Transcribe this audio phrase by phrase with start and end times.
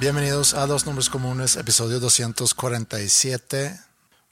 [0.00, 3.78] Bienvenidos a Dos Nombres Comunes, episodio 247.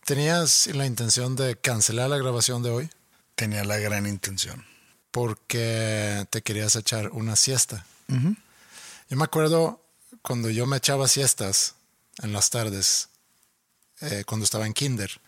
[0.03, 2.91] ¿Tenías la intención de cancelar la grabación de hoy?
[3.35, 4.65] Tenía la gran intención.
[5.11, 7.85] Porque te querías echar una siesta.
[8.09, 9.85] Yo me acuerdo
[10.23, 11.75] cuando yo me echaba siestas
[12.23, 13.11] en las tardes,
[14.01, 15.21] eh, cuando estaba en kinder.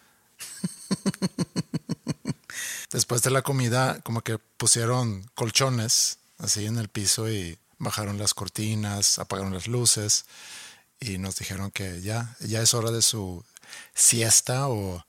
[2.90, 8.34] Después de la comida, como que pusieron colchones así en el piso y bajaron las
[8.34, 10.26] cortinas, apagaron las luces
[11.00, 13.42] y nos dijeron que ya, ya es hora de su
[13.94, 15.04] siesta o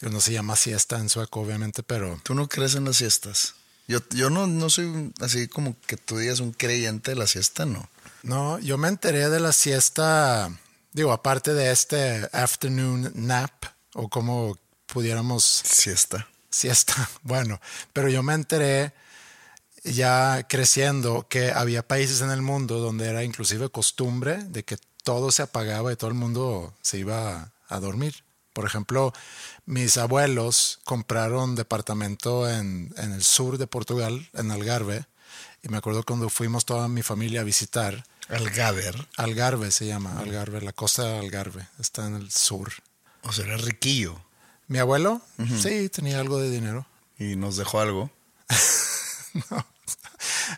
[0.00, 2.20] no se llama siesta en sueco obviamente, pero...
[2.22, 3.54] ¿Tú no crees en las siestas?
[3.88, 7.66] Yo, yo no, no soy así como que tú digas un creyente de la siesta,
[7.66, 7.88] no.
[8.22, 10.50] No, yo me enteré de la siesta,
[10.92, 13.52] digo, aparte de este afternoon nap
[13.94, 15.44] o como pudiéramos...
[15.44, 16.28] Siesta.
[16.50, 17.60] Siesta, bueno,
[17.92, 18.92] pero yo me enteré
[19.84, 25.32] ya creciendo que había países en el mundo donde era inclusive costumbre de que todo
[25.32, 28.24] se apagaba y todo el mundo se iba a dormir.
[28.52, 29.12] Por ejemplo,
[29.64, 35.06] mis abuelos compraron departamento en, en el sur de Portugal, en Algarve,
[35.62, 38.04] y me acuerdo cuando fuimos toda mi familia a visitar.
[38.28, 38.92] Algarve.
[39.16, 42.72] Algarve se llama, Algarve, la costa de Algarve, está en el sur.
[43.22, 44.20] O sea, era riquillo.
[44.68, 45.20] ¿Mi abuelo?
[45.60, 46.86] Sí, tenía algo de dinero.
[47.18, 48.10] ¿Y nos dejó algo?
[49.50, 49.66] no.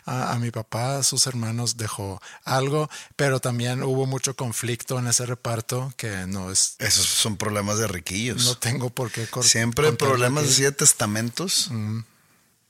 [0.05, 5.07] A, a, mi papá, a sus hermanos dejó algo, pero también hubo mucho conflicto en
[5.07, 6.75] ese reparto que no es.
[6.79, 8.45] Esos son problemas de riquillos.
[8.45, 9.49] No tengo por qué cortar.
[9.49, 11.67] Siempre problemas de testamentos.
[11.71, 11.99] Mm.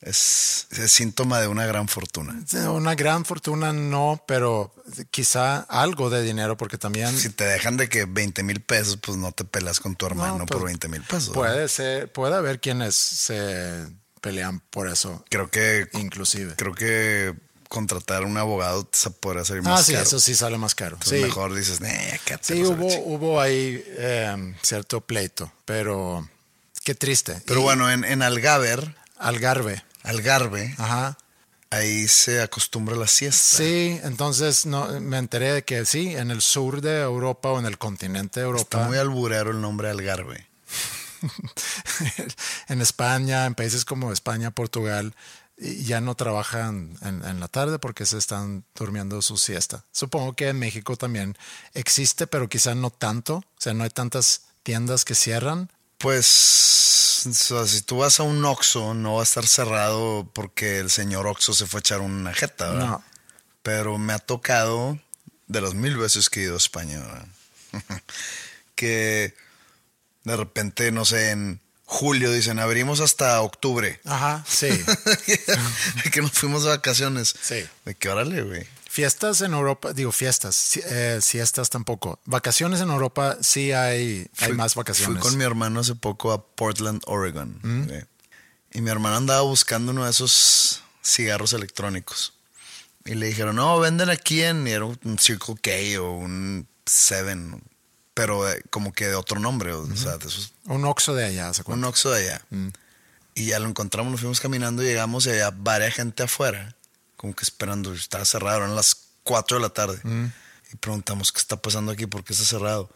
[0.01, 2.39] Es, es, síntoma de una gran fortuna.
[2.69, 4.71] Una gran fortuna no, pero
[5.09, 7.17] quizá algo de dinero, porque también.
[7.17, 10.39] Si te dejan de que 20 mil pesos, pues no te pelas con tu hermano
[10.39, 11.33] no, por 20 mil pesos.
[11.33, 11.67] Puede ¿no?
[11.67, 13.87] ser, puede haber quienes se
[14.25, 15.23] pelean por eso.
[15.29, 16.55] Creo que inclusive.
[16.55, 17.35] Creo que
[17.69, 20.03] contratar un abogado podrá salir más ah, sí, caro.
[20.03, 20.95] eso sí sale más caro.
[20.95, 21.25] Entonces sí.
[21.25, 26.27] mejor dices, eh, sí, hubo, hubo ahí eh, cierto pleito, pero
[26.83, 27.39] qué triste.
[27.45, 28.95] Pero y, bueno, en, en Algaver.
[29.17, 29.83] Algarve.
[30.01, 30.73] Algarve.
[30.79, 31.19] Ajá.
[31.69, 33.57] Ahí se acostumbra la siesta.
[33.57, 37.67] Sí, entonces no, me enteré de que sí, en el sur de Europa o en
[37.67, 38.77] el continente de Europa.
[38.77, 40.47] Está muy alburero el nombre Algarve.
[42.67, 45.15] en España, en países como España, Portugal,
[45.57, 49.85] ya no trabajan en, en, la tarde porque se están durmiendo su siesta.
[49.91, 51.37] Supongo que en México también
[51.73, 53.37] existe, pero quizá no tanto.
[53.37, 55.69] O sea, no hay tantas tiendas que cierran.
[55.97, 60.79] Pues, o sea, si tú vas a un Oxxo, no va a estar cerrado porque
[60.79, 62.87] el señor Oxxo se fue a echar una jeta, ¿verdad?
[62.87, 63.03] No.
[63.63, 64.99] Pero me ha tocado,
[65.47, 67.27] de las mil veces que he ido a España, ¿verdad?
[68.75, 69.35] que
[70.25, 74.01] de repente, no sé, en julio dicen, abrimos hasta octubre.
[74.03, 74.67] Ajá, sí.
[76.11, 77.35] que nos fuimos de vacaciones.
[77.41, 77.63] Sí.
[77.85, 78.67] De que órale, güey.
[78.89, 82.19] Fiestas en Europa, digo fiestas, eh, siestas tampoco.
[82.25, 85.21] Vacaciones en Europa sí hay, más vacaciones.
[85.21, 87.59] Fui con mi hermano hace poco a Portland, Oregon.
[87.61, 87.89] Mm.
[88.71, 92.33] Y mi hermano andaba buscando uno de esos cigarros electrónicos.
[93.03, 97.61] Y le dijeron, no, venden aquí en y era un Circle K o un Seven.
[98.15, 99.73] Pero eh, como que de otro nombre.
[99.73, 101.83] O sea, de esos Un Oxxo de allá, ¿se un acuerdan?
[101.83, 102.41] Oxxo de allá.
[103.35, 106.75] Y ya lo encontramos, nos fuimos caminando, llegamos y había varias gente afuera,
[107.17, 109.99] como que esperando, estaba cerrado, eran las 4 de la tarde.
[110.71, 112.89] Y preguntamos qué está pasando aquí, por qué está cerrado.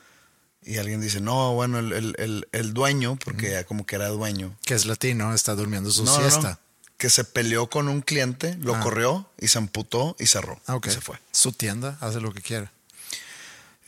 [0.64, 4.08] Y alguien dice, no, bueno, el, el- el- el dueño, porque ya como que era
[4.10, 6.30] dueño, Que es latino, está durmiendo su No, no, no.
[6.30, 6.60] siesta.
[6.98, 10.60] que se peleó con un cliente, lo corrió y se amputó y cerró.
[10.68, 10.88] Ah, ok.
[10.88, 11.18] Y se fue.
[11.32, 12.72] Su tienda, hace lo que quiera.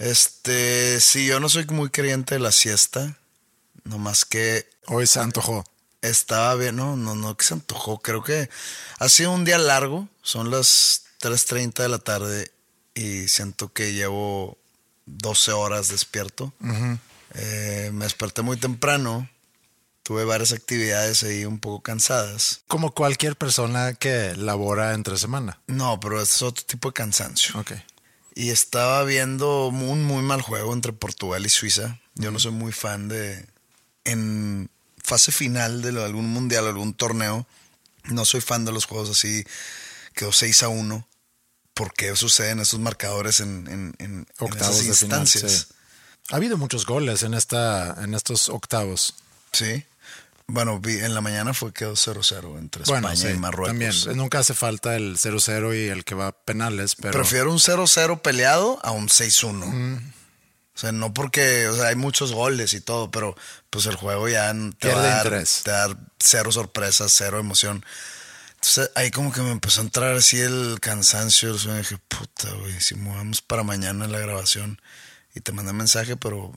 [0.02, 3.20] Este, sí, yo no soy muy creyente de la siesta.
[3.84, 5.64] Nomás que Hoy se antojó.
[6.02, 8.00] estaba bien, no, no, no, que se antojó.
[8.00, 8.50] Creo que
[8.98, 10.10] ha sido un día largo.
[10.24, 12.52] Son las 3.30 de la tarde
[12.96, 14.58] y siento que llevo
[15.06, 16.52] 12 horas despierto.
[17.36, 19.30] Eh, me desperté muy temprano.
[20.02, 22.62] Tuve varias actividades ahí un poco cansadas.
[22.68, 25.62] Como cualquier persona que labora entre semana.
[25.68, 27.60] No, pero este es otro tipo de cansancio.
[27.60, 27.74] Ok.
[28.34, 32.00] Y estaba viendo un muy mal juego entre Portugal y Suiza.
[32.16, 33.46] Yo no soy muy fan de.
[34.06, 34.70] En
[35.04, 37.46] fase final de algún mundial, algún torneo,
[38.06, 39.44] no soy fan de los juegos así.
[40.16, 41.08] Quedó 6 a 1.
[41.74, 45.22] ¿Por qué suceden esos marcadores en, en, en- en Octavos esas de final.
[45.22, 45.68] instancias?
[45.70, 45.74] sí.
[46.30, 49.16] Ha habido muchos goles en, esta, en estos octavos.
[49.52, 49.84] Sí.
[50.52, 53.68] Bueno, en la mañana fue quedó 0-0 entre Bueno, España sí, y Marruecos.
[54.04, 54.18] también.
[54.18, 58.22] Nunca hace falta el 0-0 y el que va a penales, pero Prefiero un 0-0
[58.22, 60.02] peleado a un 6-1.
[60.74, 63.36] O sea, no porque, o sea, hay muchos goles y todo, pero
[63.70, 65.62] pues el juego ya te va Pierde a dar, interés.
[65.64, 67.86] te va a dar cero sorpresas, cero emoción.
[68.56, 71.98] Entonces ahí como que me empezó a entrar así el cansancio, el sueño, y dije,
[72.08, 74.82] puta, güey, si movemos para mañana la grabación
[75.36, 76.54] y te mandé mensaje, pero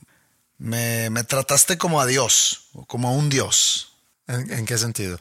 [0.65, 3.93] me, me trataste como a Dios, o como a un Dios.
[4.27, 5.21] ¿en, en qué sentido?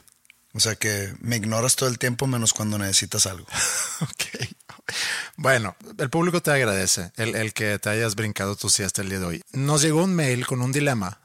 [0.54, 3.46] O sea que me ignoras todo el tiempo menos cuando necesitas algo.
[4.00, 4.48] Ok.
[5.36, 9.20] Bueno, el público te agradece el, el que te hayas brincado tu siesta el día
[9.20, 9.42] de hoy.
[9.52, 11.20] Nos llegó un mail con un dilema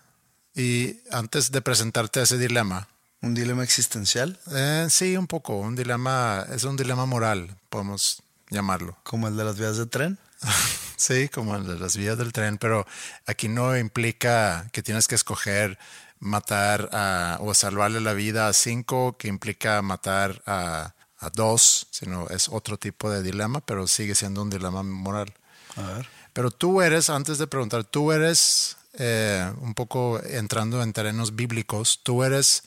[0.56, 2.88] y antes de presentarte ese dilema,
[3.22, 8.98] Un dilema existencial, eh, sí, un poco, un dilema, es un dilema moral, podemos llamarlo.
[9.04, 10.18] como el de las vías de tren.
[11.00, 12.86] Sí, como las vías del tren, pero
[13.26, 15.80] aquí no implica que tienes que escoger
[16.20, 22.28] matar a, o salvarle la vida a cinco, que implica matar a, a dos, sino
[22.28, 25.34] es otro tipo de dilema, pero sigue siendo un dilema moral.
[25.78, 26.10] A ver.
[26.34, 32.02] Pero tú eres, antes de preguntar, tú eres, eh, un poco entrando en terrenos bíblicos,
[32.04, 32.64] tú eres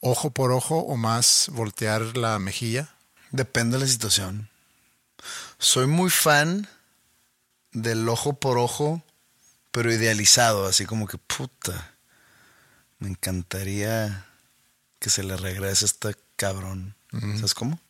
[0.00, 2.88] ojo por ojo o más voltear la mejilla.
[3.30, 4.50] Depende de la situación.
[5.58, 6.68] Soy muy fan
[7.72, 9.02] del ojo por ojo,
[9.70, 11.94] pero idealizado, así como que puta.
[12.98, 14.26] Me encantaría
[14.98, 16.94] que se le regrese a este cabrón.
[17.10, 17.80] ¿Sabes cómo?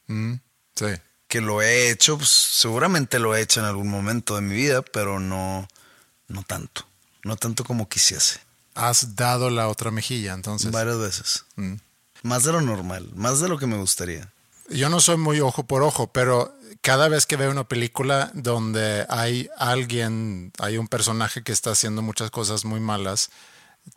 [0.75, 0.87] Sí.
[1.29, 4.82] Que lo he hecho, pues, seguramente lo he hecho en algún momento de mi vida,
[4.82, 5.69] pero no,
[6.29, 6.87] no tanto.
[7.25, 8.40] No tanto como quisiese.
[8.75, 10.70] Has dado la otra mejilla, entonces.
[10.70, 11.44] Varias veces.
[12.23, 14.31] Más de lo normal, más de lo que me gustaría.
[14.70, 19.06] Yo no soy muy ojo por ojo, pero cada vez que veo una película donde
[19.08, 23.31] hay alguien, hay un personaje que está haciendo muchas cosas muy malas,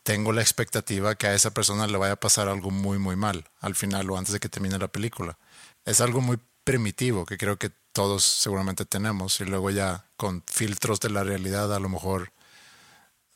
[0.04, 3.50] tengo la expectativa que a esa persona le vaya a pasar algo muy, muy mal
[3.60, 5.38] al final o antes de que termine la película.
[5.84, 11.00] Es algo muy primitivo que creo que todos seguramente tenemos y luego ya con filtros
[11.00, 12.34] de la realidad a lo mejor,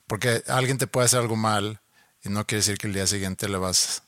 [0.06, 1.81] porque alguien te puede hacer algo mal
[2.24, 4.04] y no quiere decir que el día siguiente le vas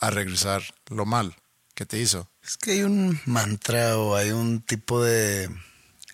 [0.00, 1.36] a regresar lo mal
[1.78, 2.28] que te hizo.
[2.42, 5.48] Es que hay un mantra o hay un tipo de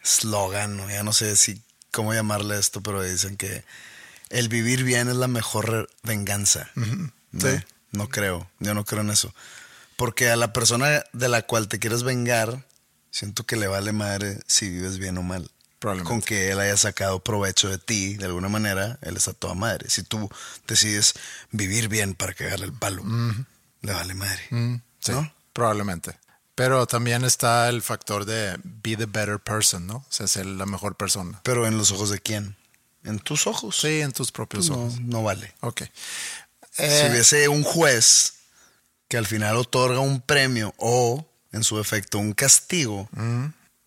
[0.03, 3.65] slogan, o ya no sé si cómo llamarle esto, pero dicen que
[4.29, 6.71] el vivir bien es la mejor venganza.
[6.75, 7.65] No, Sí.
[7.93, 9.35] no creo, yo no creo en eso.
[9.97, 12.67] Porque a la persona de la cual te quieres vengar,
[13.11, 15.51] siento que le vale madre si vives bien o mal.
[16.05, 19.89] Con que él haya sacado provecho de ti, de alguna manera, él está toda madre.
[19.89, 20.29] Si tú
[20.67, 21.15] decides
[21.53, 23.03] vivir bien para cagarle el palo,
[23.83, 24.43] le vale madre.
[24.51, 25.33] ¿No?
[25.55, 26.19] Probablemente.
[26.55, 29.97] Pero también está el factor de be the better person, ¿no?
[29.97, 31.41] O sea, ser la mejor persona.
[31.43, 32.57] Pero en los ojos de quién?
[33.03, 33.77] En tus ojos.
[33.81, 35.01] Sí, en tus propios no, ojos.
[35.01, 35.53] no vale.
[35.61, 35.83] Ok.
[36.71, 38.35] si Eh, hubiese un juez
[39.09, 43.09] que al final otorga un premio o, en su efecto, un castigo,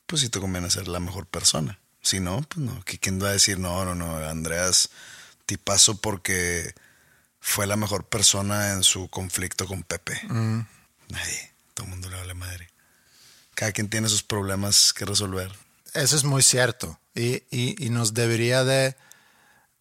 [0.06, 1.80] pues sí te conviene ser la mejor persona.
[2.02, 2.80] Si no, pues no.
[2.86, 4.90] ¿Qui- ¿Quién va a decir, no, no, no, Andreas,
[5.46, 6.74] tipazo porque
[7.40, 10.22] fue la mejor persona en su conflicto con Pepe?
[11.10, 11.52] Nadie.
[11.74, 12.70] Todo el mundo le vale madre.
[13.58, 15.52] Cada quien tiene sus problemas que resolver.
[15.96, 17.00] Eso es muy cierto.
[17.16, 18.96] Y, y- y nos debería de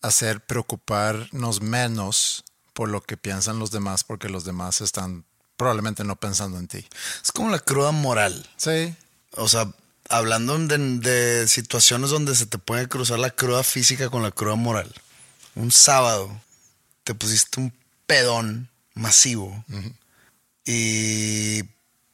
[0.00, 2.42] hacer preocuparnos menos
[2.72, 5.26] por lo que piensan los demás, porque los demás están
[5.58, 6.86] probablemente no pensando en ti.
[7.22, 8.48] Es como la cruda moral.
[8.56, 8.94] Sí,
[9.32, 9.70] O sea,
[10.08, 14.54] hablando de, de situaciones donde se te puede cruzar la cruda física con la cruda
[14.54, 14.90] moral.
[15.54, 16.40] Un sábado
[17.04, 17.74] te pusiste un
[18.06, 19.62] pedón masivo
[20.64, 21.62] y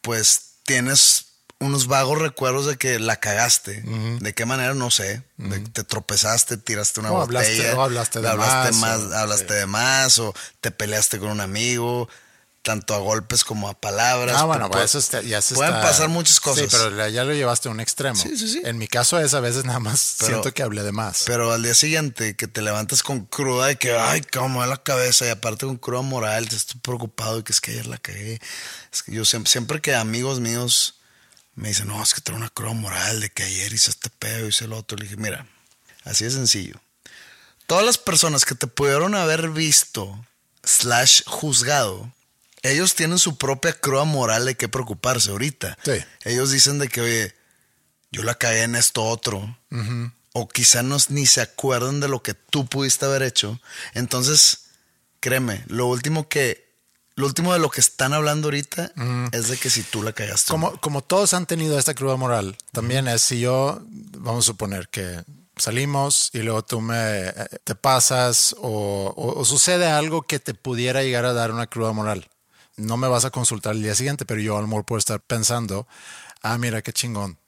[0.00, 1.26] pues tienes
[1.62, 3.82] unos vagos recuerdos de que la cagaste.
[4.20, 4.74] ¿De qué manera?
[4.74, 5.22] No sé.
[5.36, 7.76] De que te tropezaste, tiraste una O hablaste- botella.
[7.76, 12.08] o hablaste de hablaste más, o- hablaste de más, o te peleaste con un amigo,
[12.62, 14.36] tanto a golpes como a palabras.
[14.38, 16.70] Ah, bueno, Pu- pues eso está- ya se Pueden está- pasar muchas cosas.
[16.70, 18.14] Sí, pero ya- lo llevaste a un extremo.
[18.14, 18.62] Sí, sí, sí.
[18.64, 21.24] En mi caso es a veces nada más Pero- siento que hablé de más.
[21.26, 24.80] Pero al día siguiente que te levantas con cruda de que, ay, cómo da la
[24.80, 27.98] cabeza, y aparte con cruda moral, te estoy preocupado y que es que ayer la
[27.98, 28.40] cagué.
[28.92, 31.00] Es que yo siempre, siempre que amigos míos
[31.54, 34.48] me dicen, no, es que tengo una cruda moral de que ayer hice este pedo,
[34.48, 35.46] hice el otro, le dije, mira,
[36.04, 36.80] así de sencillo.
[37.66, 40.26] Todas las personas que te pudieron haber visto,
[40.64, 42.12] slash juzgado,
[42.62, 45.76] ellos tienen su propia cruda moral de qué preocuparse ahorita.
[45.84, 46.04] Sí.
[46.24, 47.34] Ellos dicen de que, oye,
[48.12, 49.58] yo la cagué en esto otro.
[50.32, 53.60] O quizá no, ni se acuerdan de lo que tú pudiste haber hecho.
[53.94, 54.66] Entonces,
[55.20, 56.61] créeme, lo último que,
[57.14, 58.92] lo último de lo que están hablando ahorita
[59.32, 60.50] es de que si tú la cagaste.
[60.50, 64.88] como, como todos han tenido esta cruda moral, también es si yo, vamos a suponer
[64.88, 65.22] que
[65.56, 67.30] salimos y luego tú me
[67.64, 71.92] te pasas o, o- o sucede algo que te pudiera llegar a dar una cruda
[71.92, 72.28] moral.
[72.76, 75.20] No me vas a consultar el día siguiente, pero yo a lo mejor puedo estar
[75.20, 75.86] pensando,
[76.42, 77.38] ah, mira qué chingón.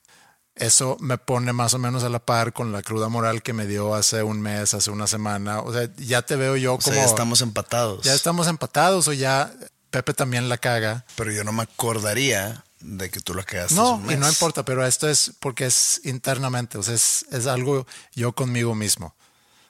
[0.57, 3.67] Eso me pone más o menos a la par con la cruda moral que me
[3.67, 5.61] dio hace un mes, hace una semana.
[5.61, 7.05] O sea, ya te veo yo O sea, como...
[7.05, 8.05] ya estamos empatados.
[8.05, 9.53] ya estamos empatados o ya
[9.91, 11.05] Pepe también la caga.
[11.17, 13.75] Pero yo no me acordaría de que tú la cagaste.
[13.75, 17.47] No, un y no importa, pero esto es porque es internamente, o sea, es, es
[17.47, 19.15] algo yo conmigo mismo.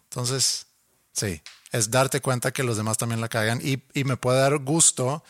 [0.04, 0.66] Entonces,
[1.12, 1.40] sí,
[1.72, 5.24] es darte cuenta que los demás también la cagan y, y me puede dar gusto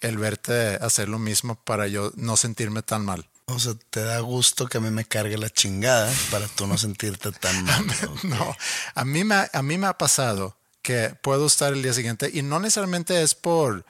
[0.00, 3.28] el verte hacer lo mismo para yo no sentirme tan mal.
[3.50, 6.76] O sea, te da gusto que a mí me cargue la chingada para tú no
[6.76, 7.86] sentirte tan mal.
[8.24, 8.36] ¿no?
[8.36, 8.56] No,
[8.94, 12.30] a mí, me, ha- a mí me ha pasado que puedo estar el día siguiente
[12.32, 13.84] y no necesariamente es por,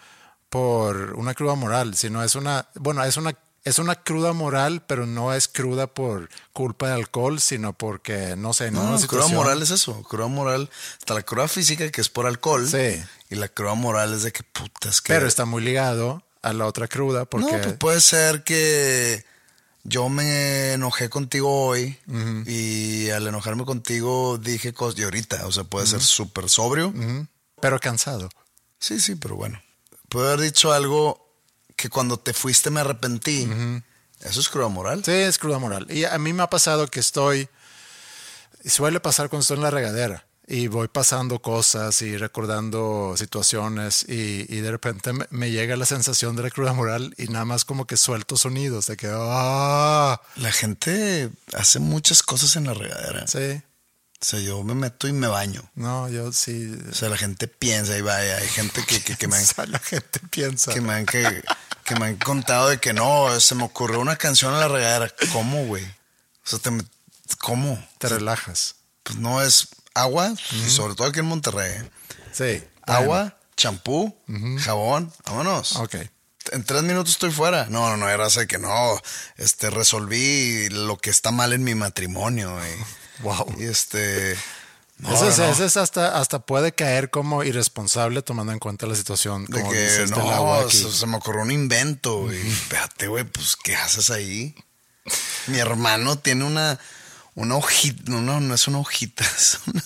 [0.48, 3.34] por una cruda moral, sino es una, bueno, es una,
[3.64, 8.52] es una cruda moral, pero no es cruda por culpa de alcohol, sino porque, no
[8.52, 10.02] sé, en No, una no, cruda moral es eso.
[10.04, 12.66] Cruda moral, está la cruda física que es por alcohol.
[12.68, 13.02] Sí.
[13.30, 15.12] Y la cruda moral es de que putas que.
[15.12, 17.52] Pero está muy ligado a la otra cruda porque...
[17.52, 19.24] No, pues puede ser que
[19.84, 21.98] yo me enojé contigo hoy
[22.46, 25.00] y al enojarme contigo dije cosas.
[25.00, 26.92] Y ahorita, o sea, puede ser súper sobrio.
[27.60, 28.28] pero cansado.
[28.78, 29.62] Sí, sí, pero bueno.
[30.08, 31.26] Puede haber dicho algo
[31.76, 33.48] que cuando te fuiste me arrepentí.
[34.20, 35.04] Eso es cruda moral.
[35.04, 35.86] Sí, es cruda moral.
[35.90, 37.48] Y a mí me ha pasado que estoy,
[38.64, 44.46] suele pasar cuando estoy en la regadera y voy pasando cosas y recordando situaciones y,
[44.48, 47.66] y de repente me, me llega la sensación de la cruda moral y nada más
[47.66, 53.26] como que suelto sonidos de que, ah, La gente hace muchas cosas en la regadera.
[53.26, 53.60] sí,
[54.20, 55.62] O sea, yo me meto y me baño.
[55.74, 56.74] no, yo sí.
[56.90, 58.38] O sea, la gente piensa y vaya.
[58.38, 60.72] Hay gente que, que, que me han, la gente piensa.
[60.72, 61.42] que, me han, que,
[61.84, 65.12] que me han contado de que no, se me ocurrió una canción en la regadera.
[65.30, 65.84] ¿Cómo, güey?
[65.84, 66.70] O sea, te,
[67.36, 67.86] ¿cómo?
[67.98, 68.76] Te relajas.
[69.02, 69.68] Pues no es
[70.02, 71.72] agua, y sobre todo aquí en Monterrey.
[71.72, 71.90] ¿eh?
[72.32, 72.64] Sí.
[72.82, 74.16] Agua, champú,
[74.60, 75.76] jabón, vámonos.
[75.76, 75.96] Ok.
[76.52, 77.66] En tres minutos estoy fuera.
[77.68, 78.98] No, no, no, era así que no.
[79.36, 82.58] Este, resolví lo que está mal en mi matrimonio.
[82.64, 83.54] Y, Wow.
[83.58, 84.34] y este.
[84.98, 88.86] no, ese, es, no, ese es hasta, hasta puede caer como irresponsable tomando en cuenta
[88.86, 89.44] la situación.
[89.46, 90.78] De Como que dices, no, agua aquí.
[90.78, 92.20] se, se me ocurrió un invento.
[92.22, 92.48] güey.
[92.48, 94.54] Espérate, güey, pues, ¿qué haces ahí?
[95.48, 96.78] Mi hermano tiene una,
[97.38, 98.02] una hojita.
[98.10, 99.24] No, no, no es una hojita.
[99.36, 99.82] Es una,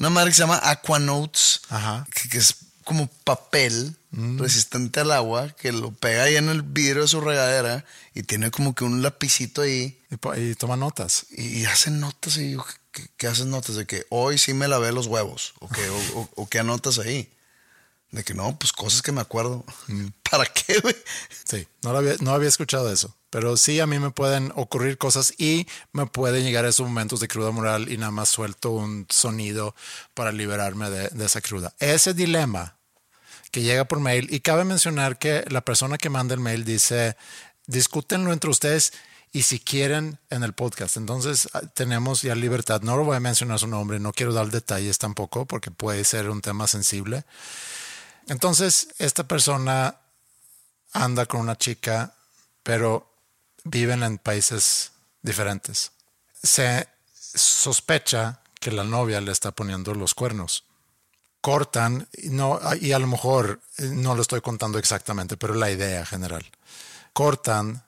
[0.00, 1.60] una madre que se llama Aquanotes.
[1.70, 2.06] Ajá.
[2.14, 2.54] Que, que es
[2.84, 5.50] como papel resistente al agua.
[5.50, 7.84] Que lo pega ahí en el vidrio de su regadera.
[8.14, 10.00] Y tiene como que un lapicito ahí.
[10.36, 11.26] Y, toma notas.
[11.30, 12.36] Y, y hacen notas.
[12.38, 13.76] Y yo, ¿qué, qué haces notas?
[13.76, 15.54] De que hoy sí me lavé los huevos.
[15.60, 17.30] O, que, o, o- o qué anotas ahí.
[18.10, 19.64] De que no, pues cosas que me acuerdo.
[20.30, 20.96] ¿Para qué, güey?
[21.44, 23.14] Sí, no, lo había, no había escuchado eso.
[23.30, 27.20] Pero sí, a mí me pueden ocurrir cosas y me pueden llegar a esos momentos
[27.20, 29.74] de cruda moral y nada más suelto un sonido
[30.14, 31.74] para liberarme de, de esa cruda.
[31.78, 32.78] Ese dilema
[33.50, 37.16] que llega por mail, y cabe mencionar que la persona que manda el mail dice,
[37.66, 38.92] discútenlo entre ustedes
[39.32, 40.96] y si quieren en el podcast.
[40.96, 42.82] Entonces ah, tenemos ya libertad.
[42.82, 46.30] No lo voy a mencionar su nombre, no quiero dar detalles tampoco porque puede ser
[46.30, 47.24] un tema sensible.
[48.26, 49.96] Entonces, esta persona
[50.92, 52.14] anda con una chica,
[52.62, 53.10] pero
[53.64, 55.92] viven en países diferentes.
[56.42, 60.64] Se sospecha que la novia le está poniendo los cuernos.
[61.40, 66.04] Cortan, no, y a lo mejor eh, no lo estoy contando exactamente, pero la idea
[66.04, 66.44] general.
[67.12, 67.84] Cortan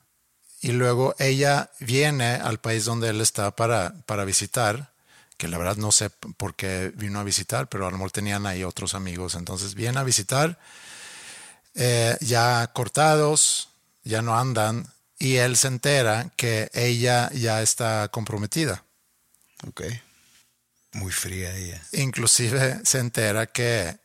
[0.61, 4.93] y luego ella viene al país donde él está para, para visitar,
[5.37, 8.45] que la verdad no sé por qué vino a visitar, pero a lo mejor tenían
[8.45, 9.35] ahí otros amigos.
[9.35, 10.59] Entonces viene a visitar,
[11.73, 13.69] eh, ya cortados,
[14.03, 14.87] ya no andan,
[15.21, 18.83] y él se entera que ella ya está comprometida.
[19.67, 19.83] Ok.
[20.93, 21.79] Muy fría ella.
[21.91, 23.99] Inclusive se entera que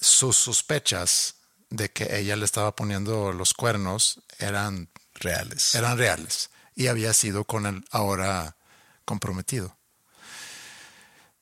[0.00, 1.34] sus sospechas
[1.68, 5.74] de que ella le estaba poniendo los cuernos eran Reales.
[5.74, 8.56] eran reales y había sido con el ahora
[9.04, 9.76] comprometido.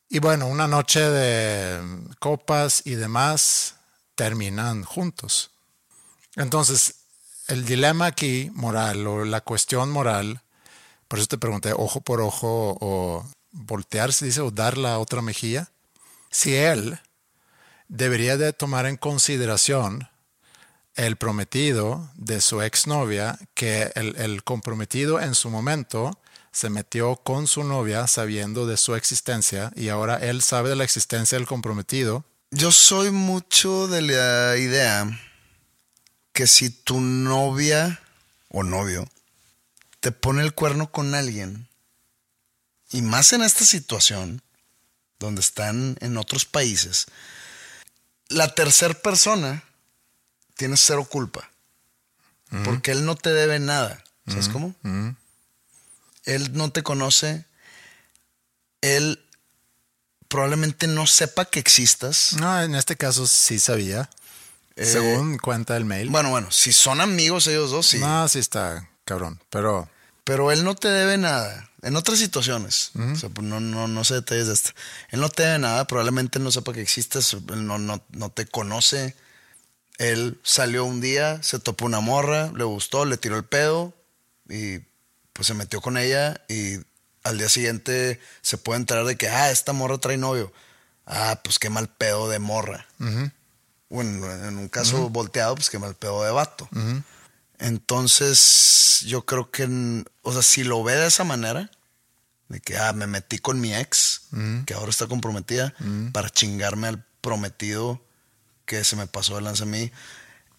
[0.08, 1.80] Y bueno, una noche de
[2.18, 3.76] copas y demás
[4.16, 5.52] terminan juntos.
[6.34, 7.03] Entonces,
[7.48, 10.42] el dilema aquí moral o la cuestión moral,
[11.08, 15.22] por eso te pregunté ojo por ojo o voltear, se dice, o dar la otra
[15.22, 15.70] mejilla.
[16.30, 16.98] Si él
[17.88, 20.08] debería de tomar en consideración
[20.94, 26.18] el prometido de su exnovia, que el, el, comprometido en su momento
[26.52, 30.84] se metió con su novia sabiendo de su existencia y ahora él sabe de la
[30.84, 32.24] existencia del comprometido.
[32.52, 35.08] Yo soy mucho de la idea
[36.34, 38.02] que si tu novia
[38.48, 39.08] o novio
[40.00, 41.68] te pone el cuerno con alguien,
[42.90, 44.42] y más en esta situación,
[45.18, 47.06] donde están en otros países,
[48.28, 49.64] la tercera persona
[50.56, 51.50] tiene cero culpa.
[52.64, 54.04] Porque él no te debe nada.
[54.28, 54.76] ¿Sabes cómo?
[56.24, 57.46] Él no te conoce.
[58.80, 59.24] Él
[60.28, 62.34] probablemente no sepa que existas.
[62.34, 64.08] No, en este caso sí sabía.
[64.76, 66.10] Eh, según cuenta el mail.
[66.10, 67.98] Bueno, bueno, si son amigos ellos dos, sí.
[67.98, 69.40] No, sí está cabrón.
[69.50, 69.88] Pero.
[70.24, 71.70] Pero él no te debe nada.
[71.82, 72.92] En otras situaciones.
[72.94, 74.70] O sea, pues no, no, no sé detalles de esto.
[75.10, 75.86] Él no te debe nada.
[75.86, 77.34] Probablemente no sepa que existes.
[77.34, 79.14] Él no, no, no te conoce.
[79.98, 83.94] Él salió un día, se topó una morra, le gustó, le tiró el pedo
[84.48, 84.80] y
[85.32, 86.78] pues se metió con ella y
[87.22, 90.52] al día siguiente se puede enterar de que, ah, esta morra trae novio.
[91.06, 92.86] Ah, pues qué mal pedo de morra.
[93.90, 96.68] Bueno, en un caso volteado, pues qué mal pedo de vato.
[97.58, 101.70] Entonces, yo creo que, o sea, si lo ve de esa manera,
[102.48, 104.22] de que, ah, me metí con mi ex,
[104.66, 105.74] que ahora está comprometida,
[106.12, 108.00] para chingarme al prometido
[108.66, 109.90] que se me pasó de lanza a mí,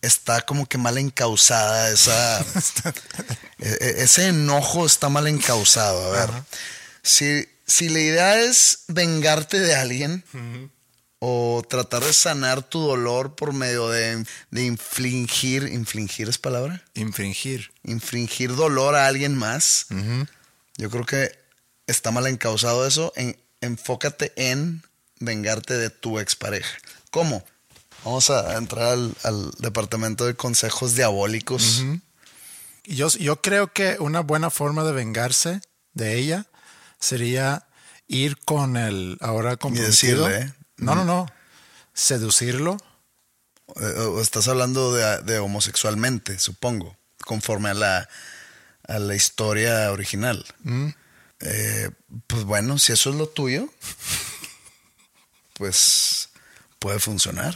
[0.01, 2.39] está como que mal encausada esa.
[3.59, 6.07] e- e- ese enojo está mal encausado.
[6.07, 6.29] A ver,
[7.03, 10.23] si, si la idea es vengarte de alguien
[11.19, 17.71] o tratar de sanar tu dolor por medio de, de infligir, infligir es palabra, Infringir.
[17.83, 19.87] infringir dolor a alguien más,
[20.77, 21.31] yo creo que
[21.87, 23.13] está mal encausado eso.
[23.15, 24.83] En- enfócate en
[25.19, 26.77] vengarte de tu expareja.
[27.09, 27.43] ¿Cómo?
[28.03, 31.81] Vamos a entrar al, al departamento de consejos diabólicos.
[32.83, 35.61] Y Yo, yo creo que una buena forma de vengarse
[35.93, 36.45] de ella
[36.99, 37.65] sería
[38.07, 40.25] ir con el ahora comprometido.
[40.27, 40.53] decirle, ¿eh?
[40.77, 41.25] No, no, no.
[41.93, 42.77] Seducirlo.
[43.77, 48.09] Eh, o estás hablando de, de homosexualmente, supongo, conforme a la,
[48.87, 50.45] a la historia original.
[51.39, 51.89] Eh,
[52.27, 53.67] pues bueno, si eso es lo tuyo,
[55.53, 56.29] pues
[56.79, 57.55] puede funcionar.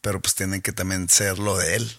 [0.00, 1.98] Pero pues tiene que también ser lo de él.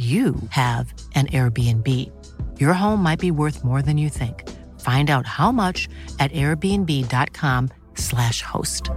[0.00, 1.86] you have an Airbnb.
[2.58, 4.48] Your home might be worth more than you think.
[4.80, 5.86] Find out how much
[6.18, 8.88] at airbnb.com/slash host.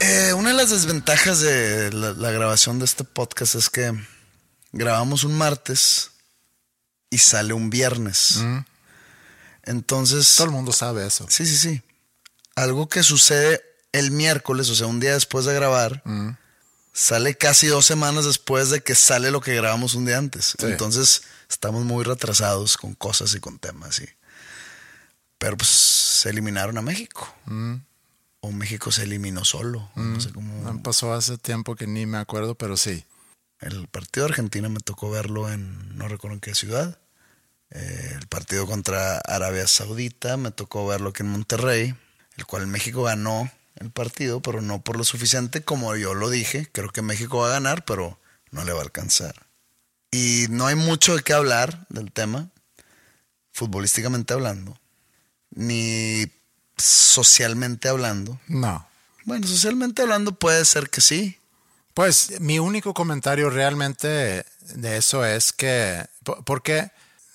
[0.00, 3.92] Eh, una de las desventajas de la, la grabación de este podcast es que
[4.72, 6.10] grabamos un martes
[7.10, 8.42] y sale un viernes.
[9.62, 11.26] Entonces, Todo el mundo sabe eso.
[11.28, 11.82] sí, sí, sí.
[12.56, 13.62] Algo que sucede
[13.94, 16.02] el miércoles, o sea, un día después de grabar,
[16.92, 20.56] sale casi dos semanas después de que sale lo que grabamos un día antes.
[20.58, 20.66] Sí.
[20.66, 24.00] Entonces, estamos muy retrasados con cosas y con temas.
[24.00, 24.08] Y...
[25.38, 27.32] Pero pues se eliminaron a México.
[28.40, 29.88] O México se eliminó solo.
[29.94, 30.82] No sé cómo.
[30.82, 33.04] Pasó hace tiempo que ni me acuerdo, pero sí.
[33.60, 36.98] El partido de Argentina me tocó verlo en, no recuerdo en qué ciudad.
[37.70, 41.94] Eh, el partido contra Arabia Saudita me tocó verlo aquí en Monterrey,
[42.36, 46.68] el cual México ganó el partido, pero no por lo suficiente como yo lo dije.
[46.72, 48.18] Creo que México va a ganar, pero
[48.50, 49.46] no le va a alcanzar.
[50.10, 52.50] Y no hay mucho de qué hablar del tema,
[53.52, 54.78] futbolísticamente hablando,
[55.50, 56.30] ni
[56.76, 58.40] socialmente hablando.
[58.46, 58.86] No.
[59.24, 61.38] Bueno, socialmente hablando puede ser que sí.
[61.94, 66.04] Pues mi único comentario realmente de eso es que,
[66.44, 66.90] porque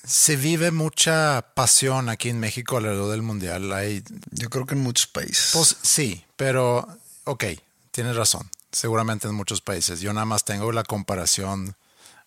[0.05, 3.71] se vive mucha pasión aquí en México alrededor del mundial.
[3.73, 5.49] Hay, Yo creo que en muchos países.
[5.53, 6.87] pues sí, pero
[7.25, 7.43] ok,
[7.91, 8.49] tienes razón.
[8.71, 9.99] Seguramente en muchos países.
[9.99, 11.75] Yo nada más tengo la comparación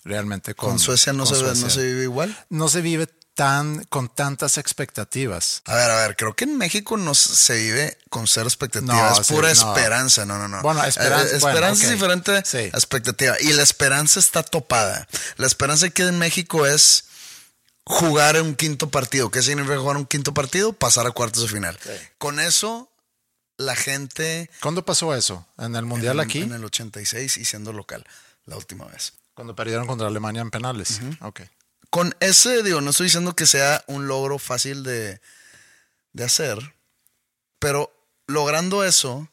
[0.05, 1.71] realmente con, con Suecia no, con se, ve- no Suecia.
[1.71, 2.37] se vive igual.
[2.51, 5.63] No se vive tan con tantas expectativas.
[5.65, 9.25] A ver, a ver, creo que en México no se vive con cero expectativas, No,
[9.25, 9.75] sí, pura no.
[9.75, 10.61] esperanza, no, no, no.
[10.63, 12.59] Bueno, esperanza- Eh, bueno, esperanza es diferente Sí.
[12.59, 13.37] a expectativa.
[13.41, 15.09] Y la esperanza está topada.
[15.39, 17.05] La esperanza que en México es
[17.85, 19.31] jugar un quinto partido.
[19.31, 20.73] ¿Qué significa jugar un quinto partido?
[20.73, 21.79] Pasar a cuartos de final.
[22.18, 22.90] Con eso,
[23.57, 24.51] la gente...
[24.61, 25.47] ¿Cuándo pasó eso?
[25.59, 26.40] ¿En el mundial en, aquí?
[26.42, 28.05] En el 86 y siendo local,
[28.47, 29.14] la última vez.
[29.35, 31.01] Cuando perdieron contra Alemania en penales.
[31.21, 31.42] Ok.
[31.90, 35.21] con ese, digo, no estoy diciendo que sea un logro fácil de,
[36.12, 36.75] de hacer,
[37.59, 37.92] pero
[38.27, 39.29] logrando eso,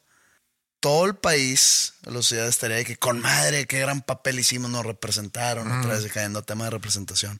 [0.80, 4.84] todo el país, la sociedad estaría de que con madre, qué gran papel hicimos, nos
[4.84, 7.38] representaron, otra vez cayendo a tema de representación.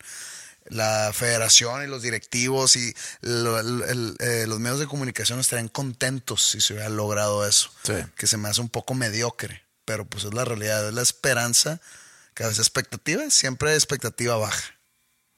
[0.71, 5.69] La federación y los directivos y lo- el- el- eh, los medios de comunicación estarían
[5.69, 7.71] contentos si se hubiera logrado eso.
[7.83, 7.95] Sí.
[8.17, 11.81] Que se me hace un poco mediocre, pero pues es la realidad, es la esperanza,
[12.35, 14.63] que a veces expectativa, siempre expectativa baja.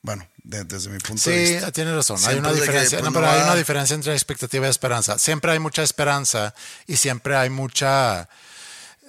[0.02, 1.72] Bueno, de- desde mi punto de Sí, vista.
[1.72, 2.18] tienes razón.
[2.26, 2.98] Hay una de que, diferencia.
[2.98, 5.18] pues, no, no pero hay va- una diferencia entre expectativa y esperanza.
[5.18, 6.54] Siempre hay mucha esperanza
[6.86, 8.28] y siempre hay mucha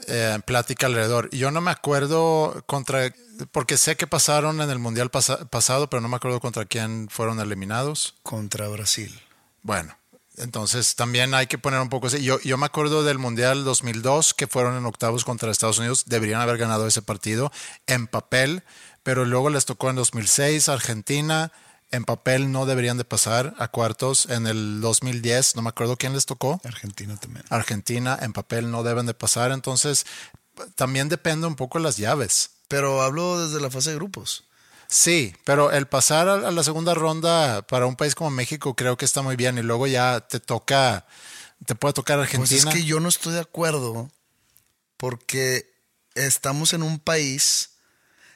[0.07, 1.29] eh, plática alrededor.
[1.31, 3.13] Yo no me acuerdo contra,
[3.51, 7.07] porque sé que pasaron en el mundial pasa- pasado, pero no me acuerdo contra quién
[7.09, 8.15] fueron eliminados.
[8.23, 9.19] Contra Brasil.
[9.61, 9.97] Bueno,
[10.37, 12.23] entonces también hay que poner un poco así.
[12.23, 16.03] Yo, yo me acuerdo del Mundial 2002 que fueron en octavos contra Estados Unidos.
[16.07, 17.51] Deberían haber ganado ese partido
[17.87, 18.63] en papel,
[19.03, 21.51] pero luego les tocó en 2006 Argentina.
[21.93, 24.25] En papel no deberían de pasar a cuartos.
[24.25, 26.59] En el 2010, no me acuerdo quién les tocó.
[26.65, 27.45] Argentina también.
[27.49, 29.51] Argentina en papel no deben de pasar.
[29.51, 30.05] Entonces
[30.75, 32.49] también depende un poco de las llaves.
[32.67, 34.43] Pero hablo desde la fase de grupos.
[34.87, 39.05] Sí, pero el pasar a la segunda ronda para un país como México creo que
[39.05, 41.05] está muy bien y luego ya te toca,
[41.65, 42.69] te puede tocar Pues Argentina.
[42.69, 44.11] es que yo no estoy de acuerdo
[44.97, 45.71] porque
[46.15, 47.71] estamos en un país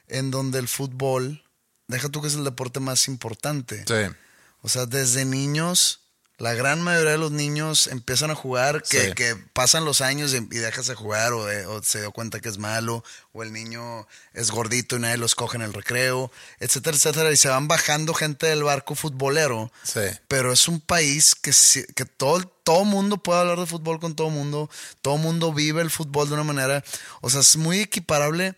[0.08, 1.44] en donde el fútbol,
[1.88, 3.84] deja tú que es el deporte más importante.
[3.88, 4.14] Sí,
[4.62, 6.02] O sea, desde niños,
[6.40, 9.14] la gran mayoría de los niños empiezan a jugar, que, Sí.
[9.14, 12.40] que pasan los años y, y dejas de jugar o, de- o se dio cuenta
[12.42, 16.32] que es malo, o el niño es gordito y nadie los coge en el recreo,
[16.60, 17.32] etcétera, etcétera.
[17.32, 19.72] Y se van bajando gente del barco futbolero.
[19.84, 20.02] sí.
[20.28, 21.52] Pero es un país que,
[21.96, 24.70] que todo, todo mundo puede hablar de fútbol con todo mundo,
[25.02, 26.84] todo mundo vive el fútbol de una manera,
[27.22, 28.56] o sea, es muy equiparable.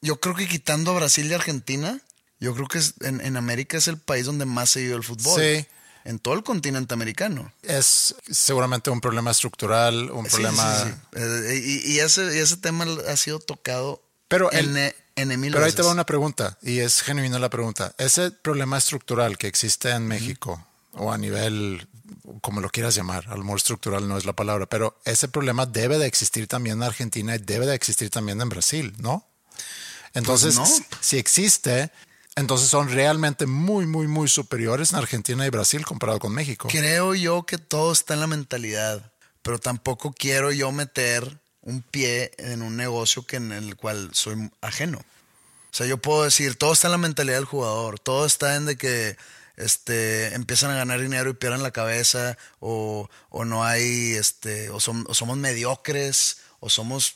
[0.00, 2.00] Yo creo que quitando a Brasil y Argentina,
[2.42, 5.02] yo creo que es- en, en América es el país donde más se vive el
[5.04, 5.40] fútbol.
[5.40, 5.66] Sí.
[6.04, 7.52] En todo el continente americano.
[7.62, 10.82] Es seguramente un problema estructural, un Sí, problema...
[10.84, 10.94] sí, sí.
[11.20, 15.52] Eh, y, y ese, y ese tema ha sido tocado Pero en, el- en mil
[15.52, 17.94] Pero ahí te va una pregunta, y es genuina la pregunta.
[17.98, 21.86] Ese problema estructural que existe en México, o a nivel,
[22.40, 25.66] como lo quieras llamar, a lo mejor estructural no es la palabra, pero ese problema
[25.66, 29.24] debe de existir también en Argentina y debe de existir también en Brasil, ¿no?
[30.14, 30.86] Entonces, Pues no.
[31.00, 31.90] si existe,
[32.36, 36.68] entonces son realmente muy, muy, muy superiores en Argentina y Brasil comparado con México.
[36.70, 42.32] Creo yo que todo está en la mentalidad, pero tampoco quiero yo meter un pie
[42.38, 44.98] en un negocio que en el cual soy ajeno.
[44.98, 48.66] O sea, yo puedo decir, todo está en la mentalidad del jugador, todo está en
[48.66, 49.16] de que
[49.56, 54.76] este, empiezan a ganar dinero y pierden la cabeza, o, o no hay, este, o,
[54.76, 57.14] o somos mediocres, o somos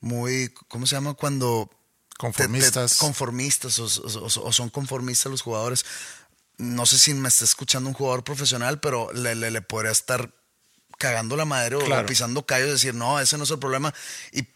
[0.00, 1.14] muy, ¿cómo se llama?
[1.14, 1.70] Cuando
[2.14, 2.96] te- te- Conformistas.
[2.96, 5.84] conformistas o, o- o son conformistas los jugadores.
[6.56, 10.30] No sé si me está escuchando un jugador profesional, pero le, le- le podría estar
[10.98, 12.06] cagando la madre o Claro.
[12.06, 13.92] pisando callos y decir, no, ese no es el problema.
[14.32, 14.46] Y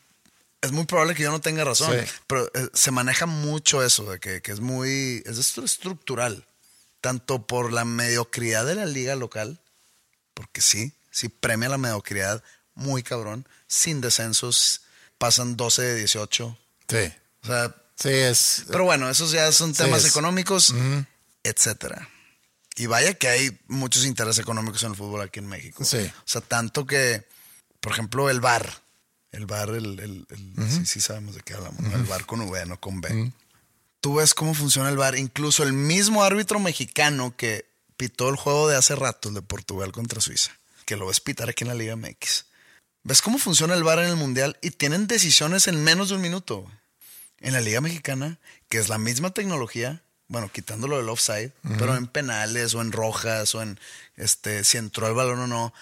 [0.60, 2.12] es muy probable que yo no tenga razón, Sí.
[2.28, 6.46] pero eh, se maneja mucho eso, de que, que es muy, es estru- estructural,
[7.00, 9.60] tanto por la mediocridad de la liga local,
[10.34, 12.42] porque sí, sí premia la mediocridad
[12.74, 14.82] muy cabrón, sin descensos,
[15.18, 16.56] pasan 12 de 18,
[16.88, 17.12] Sí,
[17.48, 18.64] o sea, sí, es...
[18.68, 20.74] pero bueno, esos ya son Sí, temas económicos,
[21.42, 22.08] etcétera.
[22.76, 25.84] Y vaya que hay muchos intereses económicos en el fútbol aquí en México.
[25.84, 25.98] Sí.
[25.98, 27.26] O sea, tanto que,
[27.80, 28.82] por ejemplo, el bar.
[29.32, 31.80] El bar, el, el- el- sí, sí sabemos de qué hablamos.
[31.80, 31.94] ¿no?
[31.96, 33.32] El bar con V, no con B.
[34.00, 35.16] Tú ves cómo funciona el bar.
[35.18, 39.90] Incluso el mismo árbitro mexicano que pitó el juego de hace rato, el de Portugal
[39.90, 40.52] contra Suiza,
[40.86, 42.44] que lo ves pitar aquí en la Liga MX.
[43.02, 44.56] ¿Ves cómo funciona el bar en el Mundial?
[44.62, 46.64] Y tienen decisiones en menos de un minuto.
[47.40, 52.06] En la Liga Mexicana, que es la misma tecnología, bueno, quitándolo del offside, pero en
[52.06, 53.78] penales o en rojas o en
[54.16, 55.72] este, si entró el balón o no,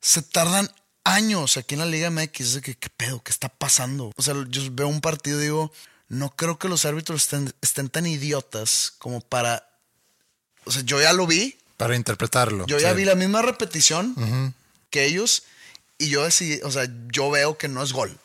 [0.00, 0.70] se tardan
[1.04, 2.60] años aquí en la Liga MX.
[2.60, 3.22] Que, ¿qué pedo?
[3.22, 4.12] ¿Qué está pasando?
[4.16, 5.72] O sea, yo veo un partido y digo,
[6.08, 9.68] no creo que los árbitros estén, estén tan idiotas como para.
[10.64, 12.66] O sea, yo ya lo vi, Para interpretarlo.
[12.66, 14.54] yo ya vi la misma repetición
[14.90, 15.44] que ellos
[15.98, 18.18] y yo decidí, o sea, yo veo que no es gol.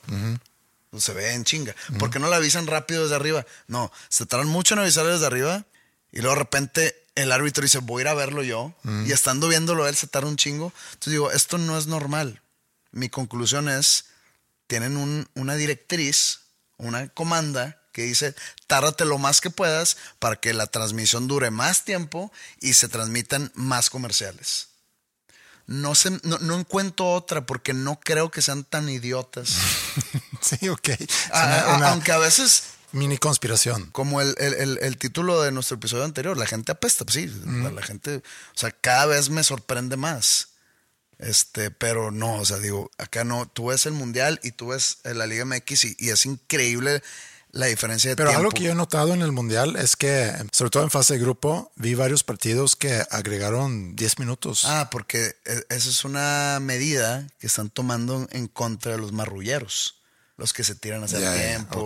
[0.89, 1.75] Pues Se ve en chinga.
[1.99, 3.45] ¿Por qué no la avisan rápido desde arriba?
[3.67, 5.65] No, se tardan mucho en avisar desde arriba
[6.11, 8.73] y luego de repente el árbitro dice, voy a ir a verlo yo.
[9.05, 10.73] Y estando viéndolo él se tarda un chingo.
[10.93, 12.41] Entonces digo, esto no es normal.
[12.91, 14.05] Mi conclusión es,
[14.67, 16.39] tienen un- una directriz,
[16.77, 18.33] una comanda que dice,
[18.67, 23.51] tárdate lo más que puedas para que la transmisión dure más tiempo y se transmitan
[23.53, 24.68] más comerciales.
[25.69, 29.49] No, sé, no, no encuentro otra porque no creo que sean tan idiotas.
[30.41, 30.89] Sí, ok.
[31.33, 33.87] Ah, una, ah, una aunque a veces, mini conspiración.
[33.91, 37.27] como el, el- el- el título de nuestro episodio anterior, la gente apesta, pues sí,
[37.45, 40.47] la, la gente, o sea, cada vez me sorprende más.
[41.17, 44.99] Este, pero no, o sea, digo, acá no, tú ves el mundial y tú ves
[45.03, 47.03] la Liga MX y, y es increíble
[47.51, 48.39] la diferencia de Pero tiempo.
[48.41, 51.19] algo que yo he notado en el Mundial es que, sobre todo en fase de
[51.19, 54.65] grupo, vi varios partidos que agregaron 10 minutos.
[54.65, 59.95] Ah, porque e- esa es una medida que están tomando en contra de los marrulleros.
[60.37, 61.85] Los que se tiran hacia el tiempo.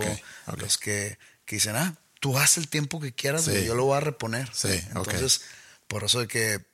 [0.58, 3.64] Los que, que dicen, ah, tú haz el tiempo que quieras, Sí.
[3.64, 4.48] yo lo voy a reponer.
[4.54, 4.68] Sí.
[4.94, 5.40] Entonces,
[5.88, 6.64] por eso de que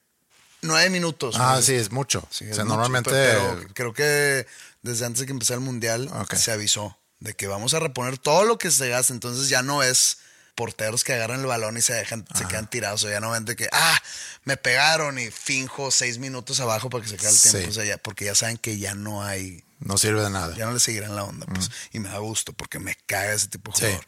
[0.62, 1.37] nueve minutos.
[1.38, 1.62] Ah, ¿no?
[1.62, 2.26] sí, es mucho.
[2.31, 3.11] Sí, o es sea, mucho, normalmente.
[3.11, 4.46] Pero, pero creo que
[4.83, 8.44] desde antes de que empezara el mundial se avisó de que vamos a reponer todo
[8.44, 9.12] lo que se gasta.
[9.12, 10.18] Entonces ya no es
[10.54, 13.04] porteros que agarran el balón y se dejan, se quedan tirados.
[13.04, 13.98] O ya no ven de que, ah,
[14.44, 17.59] me pegaron y finjo seis minutos abajo para que se quede el tiempo.
[17.61, 17.64] Sí.
[17.66, 20.54] O sea, ya- porque ya saben que ya no hay, no sirve de nada.
[20.56, 21.46] ya no le seguirán la onda.
[21.46, 23.85] Pues, Y me da gusto porque me caga ese tipo de Sí.
[23.85, 24.06] jugador.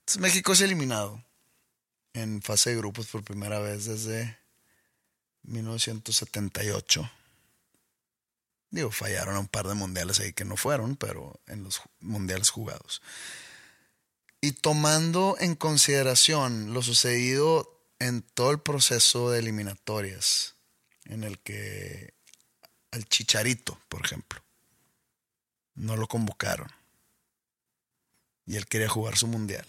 [0.00, 1.22] Entonces México es eliminado
[2.14, 4.38] en fase de grupos por primera vez desde
[5.42, 7.10] 1978.
[8.70, 12.50] Digo, fallaron a un par de mundiales ahí que no fueron, pero en los mundiales
[12.50, 13.00] jugados.
[14.40, 20.54] Y tomando en consideración lo sucedido en todo el proceso de eliminatorias,
[21.04, 22.14] en el que
[22.90, 24.42] al Chicharito, por ejemplo,
[25.74, 26.70] no lo convocaron.
[28.46, 29.66] Y él quería jugar su mundial.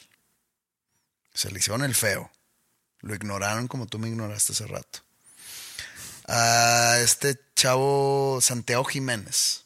[1.33, 2.31] Se le hicieron el feo.
[2.99, 4.99] Lo ignoraron como tú me ignoraste hace rato.
[6.27, 9.65] A este chavo Santiago Jiménez,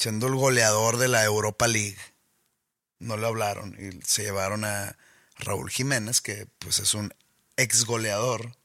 [0.00, 1.96] siendo el goleador de la Europa League,
[2.98, 4.98] no le hablaron y se llevaron a
[5.36, 7.14] Raúl Jiménez, que pues es un
[7.56, 8.56] ex goleador,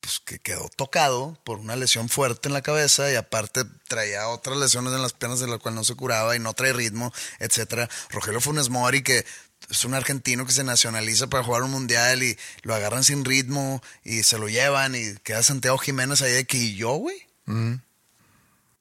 [0.00, 4.58] pues que quedó tocado por una lesión fuerte en la cabeza y aparte traía otras
[4.58, 7.88] lesiones en las piernas de la cual no se curaba y no trae ritmo, etcétera.
[8.10, 9.24] Rogelio Funes Mori, que
[9.70, 13.82] es un argentino que se nacionaliza para jugar un mundial y lo agarran sin ritmo
[14.04, 17.31] y se lo llevan y queda Santiago Jiménez ahí de que ¿y yo, güey.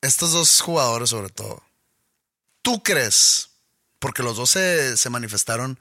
[0.02, 1.62] Estos dos jugadores sobre todo.
[2.62, 3.50] ¿Tú crees?
[4.00, 5.80] Porque los dos se, se manifestaron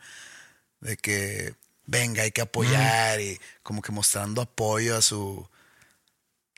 [0.81, 1.55] de que
[1.87, 5.47] venga, hay que apoyar y como que mostrando apoyo a su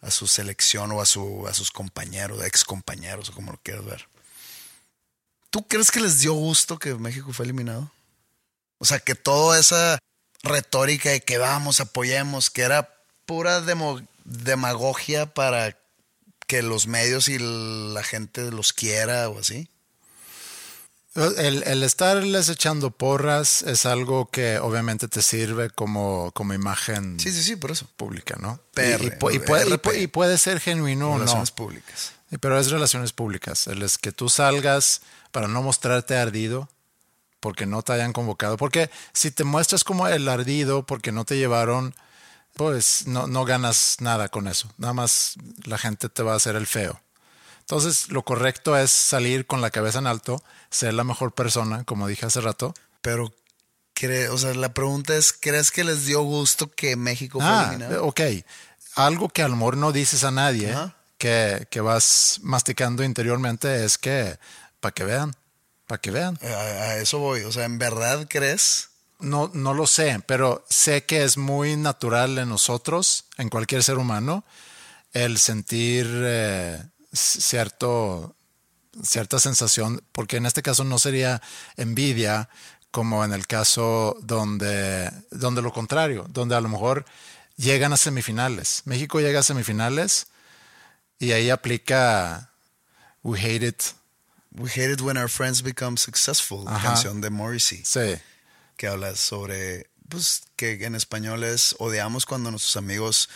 [0.00, 3.84] a su selección o a su a sus compañeros, ex compañeros o como lo quieras
[3.84, 4.08] ver.
[5.50, 7.92] ¿Tú crees que les dio gusto que México fue eliminado?
[8.78, 9.98] O sea, que toda esa
[10.42, 12.92] retórica de que vamos, apoyemos, que era
[13.26, 15.78] pura demo- demagogia para
[16.52, 19.68] que los medios y la gente los quiera o así.
[21.14, 27.30] El, el estarles echando porras es algo que obviamente te sirve como, como imagen Sí,
[27.32, 27.86] sí, sí, por eso.
[27.96, 28.60] pública, ¿no?
[28.74, 29.82] PR, y, y pu- y puede, y RP.
[29.90, 31.18] pu- y puede ser genuino o no.
[31.20, 32.12] Relaciones públicas.
[32.40, 33.66] Pero es relaciones públicas.
[33.66, 36.68] El es que tú salgas para no mostrarte ardido
[37.40, 38.58] porque no te hayan convocado.
[38.58, 41.94] Porque si te muestras como el ardido porque no te llevaron,
[42.54, 44.72] pues no, no ganas nada con eso.
[44.78, 45.34] Nada más
[45.64, 47.00] la gente te va a hacer el feo.
[47.60, 52.06] Entonces, lo correcto es salir con la cabeza en alto, ser la mejor persona, como
[52.08, 52.74] dije hace rato.
[53.00, 53.32] Pero,
[54.30, 58.04] o sea, la pregunta es, ¿crees que les dio gusto que México fue Ah, eliminado?
[58.04, 58.20] ok.
[58.96, 60.76] Algo que a lo mejor no dices a nadie,
[61.18, 64.38] que, que vas masticando interiormente, es que,
[64.80, 65.34] para que vean,
[65.86, 66.38] para que vean.
[66.42, 67.42] A, a eso voy.
[67.42, 68.88] O sea, ¿en verdad crees?
[69.22, 73.98] No, no lo sé, pero sé que es muy natural en nosotros, en cualquier ser
[73.98, 74.44] humano,
[75.12, 76.82] el sentir eh,
[77.12, 78.36] cierto,
[79.02, 81.40] cierta sensación, porque en este caso no sería
[81.76, 82.48] envidia
[82.90, 87.06] como en el caso donde, donde lo contrario, donde a lo mejor
[87.56, 88.82] llegan a semifinales.
[88.84, 90.26] México llega a semifinales
[91.18, 92.50] y ahí aplica
[93.22, 93.82] We hate it.
[94.50, 97.82] We hate it when our friends become successful, canción de Morrissey.
[97.84, 98.20] Sí.
[98.82, 103.28] Que habla sobre, pues, que en español es odiamos cuando nuestros amigos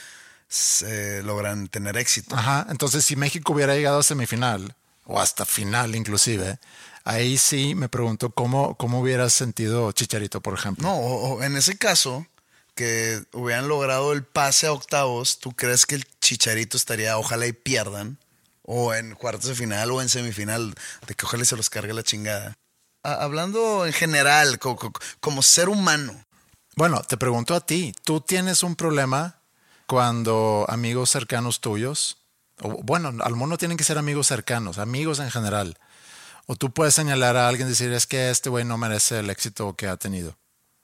[1.22, 2.34] logran tener éxito.
[2.34, 6.58] Ajá, entonces si México hubiera llegado a semifinal, o hasta final inclusive,
[7.04, 10.82] ahí sí me pregunto cómo, cómo hubiera sentido Chicharito, por ejemplo.
[10.88, 12.26] No, o, en ese caso,
[12.74, 17.52] que hubieran logrado el pase a octavos, ¿tú crees que el Chicharito estaría, ojalá y
[17.52, 18.18] pierdan,
[18.64, 20.74] o en cuartos de final o en semifinal,
[21.06, 22.58] de que ojalá y se los cargue la chingada?
[23.14, 24.58] Hablando en general,
[25.20, 26.24] como ser humano.
[26.74, 29.40] Bueno, te pregunto a ti, ¿tú tienes un problema
[29.86, 32.18] cuando amigos cercanos tuyos,
[32.60, 35.78] o bueno, al menos no tienen que ser amigos cercanos, amigos en general,
[36.46, 39.30] o tú puedes señalar a alguien y decir es que este güey no merece el
[39.30, 40.36] éxito que ha tenido.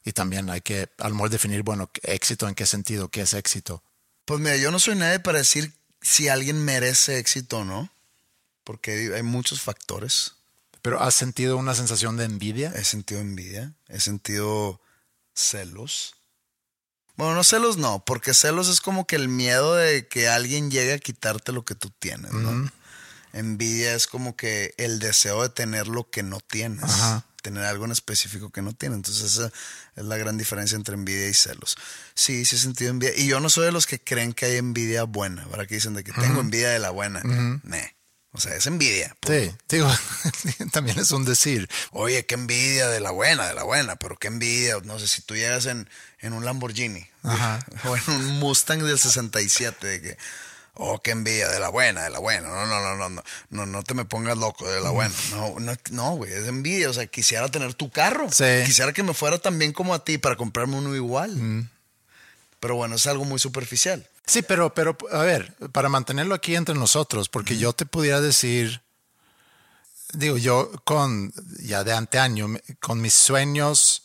[0.04, 3.82] Y también hay que al menos definir, bueno, éxito en qué sentido, qué es éxito.
[4.24, 7.90] Pues mira, yo no soy nadie para decir si alguien merece éxito o no,
[8.64, 10.35] porque hay muchos factores.
[10.83, 12.73] ¿Pero has sentido una sensación de envidia?
[12.75, 14.81] He sentido envidia, he sentido
[15.35, 16.16] celos.
[17.16, 20.95] Bueno, no celos no, porque celos es como que el miedo de que alguien llegue
[20.95, 22.71] a quitarte lo que tú tienes, ¿no?
[23.33, 26.90] Envidia es como que el deseo de tener lo que no tienes.
[27.42, 28.97] Tener algo en específico que no tienes.
[28.97, 29.53] Entonces esa
[29.97, 31.77] es la gran diferencia entre envidia y celos.
[32.14, 33.16] Sí, sí he sentido envidia.
[33.16, 35.66] Y yo no soy de los que creen que hay envidia buena, ¿verdad?
[35.66, 37.23] Que dicen de que tengo envidia de la buena.
[38.35, 39.14] O sea, es envidia.
[39.27, 39.90] Sí, digo,
[40.73, 41.68] también es un decir.
[41.90, 44.77] Oye, qué envidia de la buena, de la buena, pero qué envidia.
[44.85, 45.88] No sé, si tú llegas en,
[46.21, 47.07] en un Lamborghini
[47.85, 50.16] o en un Mustang del 67, de que,
[50.73, 52.49] oh, qué envidia de la buena, de la buena.
[52.49, 55.14] No, no, no, no, no, no, no te me pongas loco de la buena.
[55.33, 56.88] No, no, no, güey, es envidia.
[56.88, 58.29] O sea, quisiera tener tu carro.
[58.29, 61.68] Quisiera que me fuera tan bien como a ti para comprarme uno igual.
[62.61, 64.09] Pero bueno, es algo muy superficial.
[64.26, 68.82] Sí, pero, pero, a ver, para mantenerlo aquí entre nosotros, porque yo te pudiera decir,
[70.12, 72.48] digo, yo con, ya de anteaño,
[72.80, 74.04] con mis sueños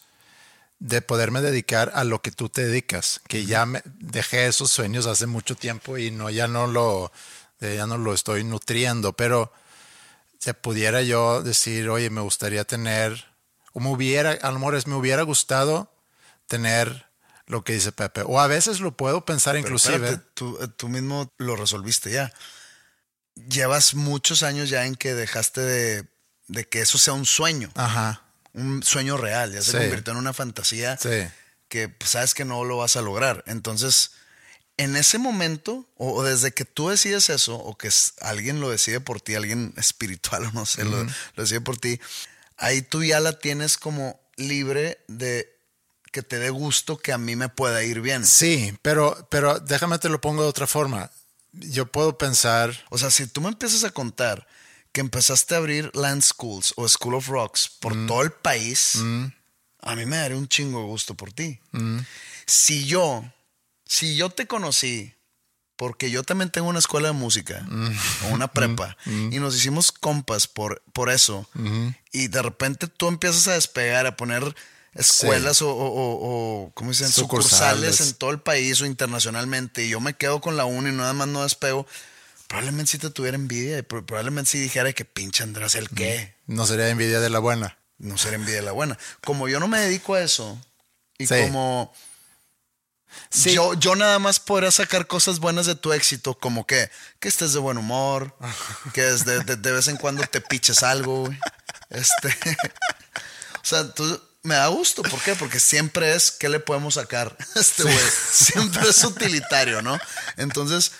[0.79, 5.05] de poderme dedicar a lo que tú te dedicas, que ya me dejé esos sueños
[5.05, 7.11] hace mucho tiempo y no, ya no lo,
[7.59, 9.51] ya no lo estoy nutriendo, pero
[10.39, 13.25] se pudiera yo decir, oye, me gustaría tener,
[13.73, 15.91] o me hubiera, a lo mejor me hubiera gustado
[16.47, 17.06] tener
[17.47, 18.21] lo que dice Pepe.
[18.25, 20.19] O a veces lo puedo pensar inclusive.
[20.33, 22.31] tú, eh, tú, mismo lo resolviste ya.
[23.49, 26.07] Llevas muchos años ya en que dejaste de,
[26.47, 27.71] de que eso sea un sueño.
[27.75, 28.21] Ajá.
[28.53, 29.53] Un sueño real.
[29.53, 30.97] Ya se convirtió en una fantasía
[31.69, 33.43] que pues, sabes que no lo vas a lograr.
[33.47, 34.11] Entonces,
[34.77, 37.89] en ese momento, o, desde que tú decides eso, o que
[38.21, 41.05] alguien lo decide por ti, alguien espiritual o no sé, lo
[41.35, 41.99] decide por ti,
[42.57, 45.56] ahí tú ya la tienes como libre de
[46.17, 48.25] que te dé gusto que a mí me pueda ir bien.
[48.25, 51.11] Sí, pero, pero déjame te lo pongo de otra forma.
[51.51, 52.75] Yo puedo pensar.
[52.89, 54.47] O sea, si tú me empiezas a contar
[54.91, 58.07] que empezaste a abrir Land Schools o School of Rocks por mm.
[58.07, 59.25] todo el país, mm.
[59.81, 61.59] a mí me daría un chingo de gusto por ti.
[61.71, 61.99] Mm.
[62.47, 63.23] Si yo,
[63.85, 65.13] si yo te conocí,
[65.75, 67.63] porque yo también tengo una escuela de música
[68.25, 71.47] o una prepa y nos hicimos compas por, por eso,
[72.11, 74.55] y de repente tú empiezas a despegar, a poner
[74.97, 77.09] escuelas o, o, ¿cómo dicen?
[77.11, 78.01] Sucursales.
[78.01, 81.13] en todo el país o internacionalmente y yo me quedo con la una y nada
[81.13, 81.85] más no despego,
[82.47, 86.35] probablemente si te tuviera envidia y probablemente si dijera que pinche Andrés el qué.
[86.47, 87.77] No sería envidia de la buena.
[87.97, 88.97] No sería envidia de la buena.
[89.23, 90.59] Como yo no me dedico a eso
[91.17, 91.93] y como...
[93.31, 97.53] Yo, yo nada más podría sacar cosas buenas de tu éxito, como que, que estés
[97.53, 98.37] de buen humor,
[98.93, 101.27] que de, de, vez en cuando te piches algo,
[101.89, 102.27] Este,
[103.55, 105.03] o sea, tú, me da gusto.
[105.03, 105.35] ¿Por qué?
[105.35, 107.95] Porque siempre es, ¿qué le podemos sacar este güey?
[108.31, 109.99] Siempre es utilitario, ¿no?
[110.37, 110.93] Entonces,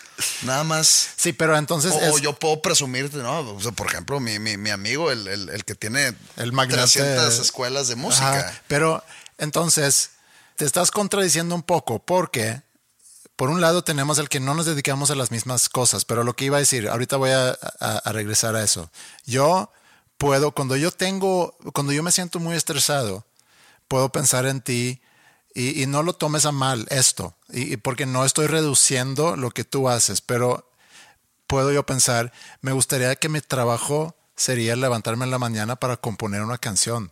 [0.43, 1.09] nada más.
[1.15, 1.93] Sí, pero entonces.
[1.93, 3.39] O, yo puedo presumirte, ¿no?
[3.39, 7.95] O sea, por ejemplo, mi, mi, amigo, el, el, que tiene el 300 escuelas de
[7.95, 8.61] música.
[8.67, 9.03] pero
[9.37, 10.11] entonces,
[10.57, 12.61] te estás contradiciendo un poco porque.
[13.35, 16.35] Por un lado tenemos el que no nos dedicamos a las mismas cosas, pero lo
[16.35, 18.89] que iba a decir, ahorita voy a, a regresar a eso.
[19.27, 19.71] Yo
[20.17, 23.26] puedo, cuando yo tengo, cuando yo me siento muy estresado,
[23.87, 25.01] puedo pensar en ti
[25.53, 29.89] y, no lo tomes a mal esto, y, porque no estoy reduciendo lo que tú
[29.89, 30.71] haces, pero
[31.47, 32.31] puedo yo pensar,
[32.61, 37.11] me gustaría que mi trabajo sería levantarme en la mañana para componer una canción.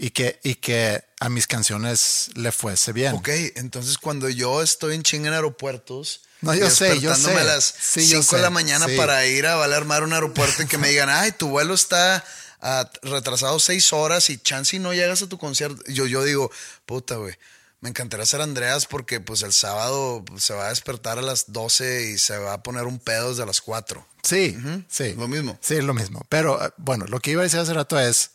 [0.00, 3.14] y que, y que a mis canciones le fuese bien.
[3.14, 6.20] Ok, entonces cuando yo estoy en chinga en aeropuertos.
[6.40, 7.36] No, yo sé, yo sé.
[7.36, 8.96] a las Sí, yo 5 de la mañana sí.
[8.96, 12.24] para ir a valer mar un aeropuerto y que me digan, ay, tu vuelo está
[12.60, 15.82] ah, retrasado seis horas y chance y no llegas a tu concierto.
[15.86, 16.50] Yo, yo digo,
[16.86, 17.34] puta, güey.
[17.80, 22.10] Me encantaría ser Andreas porque pues el sábado se va a despertar a las 12
[22.10, 24.04] y se va a poner un pedo desde las 4.
[24.22, 25.14] Sí, sí.
[25.14, 25.56] Lo mismo.
[25.60, 26.26] Sí, es lo mismo.
[26.28, 28.32] Pero eh, bueno, lo que iba a decir hace rato es,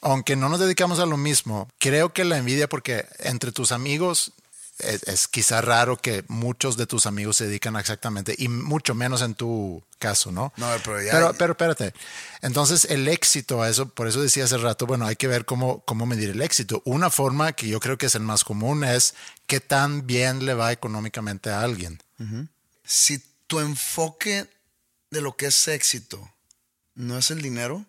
[0.00, 4.32] aunque no nos dedicamos a lo mismo, creo que la envidia, porque entre tus amigos
[4.78, 8.94] es, es quizá raro que muchos de tus amigos se dedican a exactamente, y mucho
[8.94, 10.52] menos en tu caso, ¿no?
[10.56, 11.94] No, pero ya- Pero, pero espérate.
[12.40, 15.80] Entonces, el éxito, a eso, por eso decía hace rato, bueno, hay que ver cómo,
[15.84, 16.82] cómo medir el éxito.
[16.84, 19.14] Una forma que yo creo que es el más común es
[19.46, 22.00] qué tan bien le va económicamente a alguien.
[22.84, 24.46] Si tu enfoque
[25.10, 26.32] de lo que es éxito
[26.94, 27.84] no es el dinero,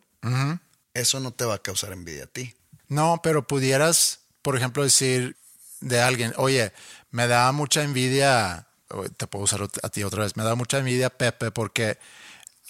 [0.93, 2.53] eso no te va a causar envidia a ti.
[2.87, 5.35] No, pero pudieras, por ejemplo, decir
[5.83, 6.71] de alguien, oye,
[7.11, 8.67] me da mucha envidia,
[9.17, 11.97] te puedo usar a ti otra vez, me da mucha envidia Pepe porque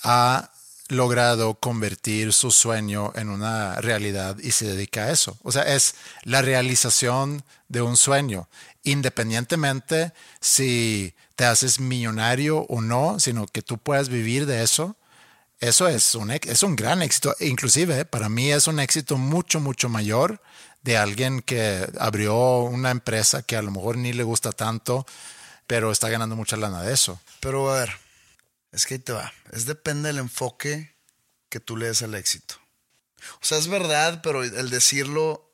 [0.03, 0.49] ha
[0.89, 5.37] logrado convertir su sueño en una realidad y se dedica a eso.
[5.43, 8.49] O sea, es la realización de un sueño,
[8.83, 10.11] independientemente
[10.41, 14.95] si te haces millonario o no, sino que tú puedas vivir de eso.
[15.59, 17.33] Eso es un, es un gran éxito.
[17.39, 20.41] Inclusive, eh, para mí es un éxito mucho, mucho mayor
[20.83, 25.05] de alguien que abrió una empresa que a lo mejor ni le gusta tanto,
[25.67, 27.19] pero está ganando mucha lana de eso.
[27.39, 27.91] Pero a ver,
[28.71, 29.33] es que ahí te va.
[29.51, 30.93] Es depende del enfoque
[31.49, 32.55] que tú le des al éxito.
[33.41, 35.49] O sea, es verdad, pero el decirlo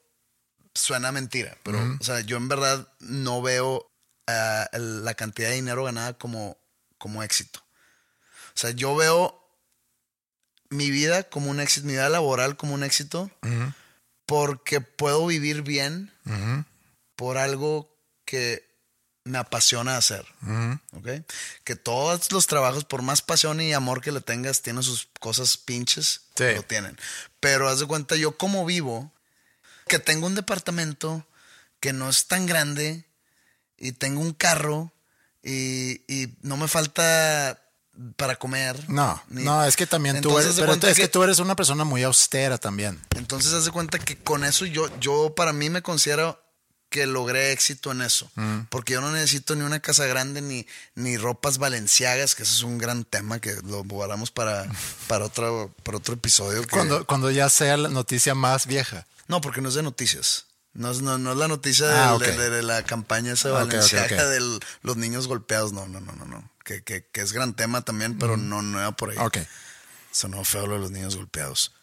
[0.74, 1.56] suena mentira.
[1.64, 3.86] Pero, o sea, yo en verdad no veo
[4.72, 6.58] el- la cantidad de dinero ganada como,
[6.98, 7.60] como éxito.
[8.56, 9.36] O sea, yo veo
[10.70, 13.30] mi vida como un éxito, mi vida laboral como un éxito,
[14.30, 16.14] porque puedo vivir bien
[17.16, 17.92] por algo
[18.26, 18.64] que
[19.24, 20.24] me apasiona hacer.
[20.94, 21.26] ¿ok?
[21.64, 25.58] Que todos los trabajos, por más pasión y amor que le tengas, tienen sus cosas
[25.58, 26.22] pinches.
[26.36, 26.54] Sí.
[26.56, 26.96] Lo tienen.
[27.40, 29.12] Pero haz de cuenta, yo como vivo,
[29.88, 31.26] que tengo un departamento
[31.80, 33.06] que no es tan grande
[33.78, 34.94] y tengo un carro
[35.42, 37.60] y, y no me falta
[38.16, 38.78] para comer.
[38.90, 41.84] No, ni- no, es que también tú eres, pero es que tú eres una persona
[41.84, 43.00] muy austera también.
[43.16, 46.42] entonces, haz de cuenta que con eso yo, yo para mí me considero
[46.90, 48.32] que logré éxito en eso.
[48.34, 48.62] Mm.
[48.70, 52.64] Porque yo no necesito ni una casa grande ni, ni ropas valenciagas, que ese es
[52.64, 54.66] un gran tema que lo guardamos para,
[55.08, 56.62] para, otro, para otro episodio.
[56.64, 59.06] que- Cuando, cuando ya sea la noticia más vieja.
[59.28, 60.46] No, porque no es de noticias.
[60.74, 64.60] No es, no, no es la noticia Ah, de, de la campaña esa valenciaga de
[64.82, 65.74] los niños golpeados.
[65.74, 66.50] No, no, no, no, no.
[66.70, 69.18] Que, que, que es gran tema también, pero no, no era por ahí.
[69.18, 69.40] Ok.
[70.12, 71.74] Sonó feo lo de los niños golpeados.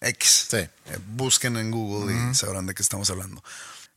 [0.00, 0.46] X.
[0.48, 0.58] Sí.
[0.58, 0.70] Eh,
[1.08, 3.42] busquen en Google y sabrán de qué estamos hablando.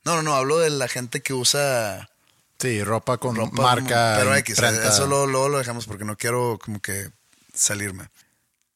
[0.05, 2.09] No, no, no, hablo de la gente que usa
[2.57, 3.61] Sí, ropa con ropa.
[3.61, 4.15] marca.
[4.17, 4.89] Pero X, imprenta.
[4.89, 7.11] eso luego, luego lo dejamos porque no quiero como que
[7.53, 8.05] salirme.
[8.05, 8.09] O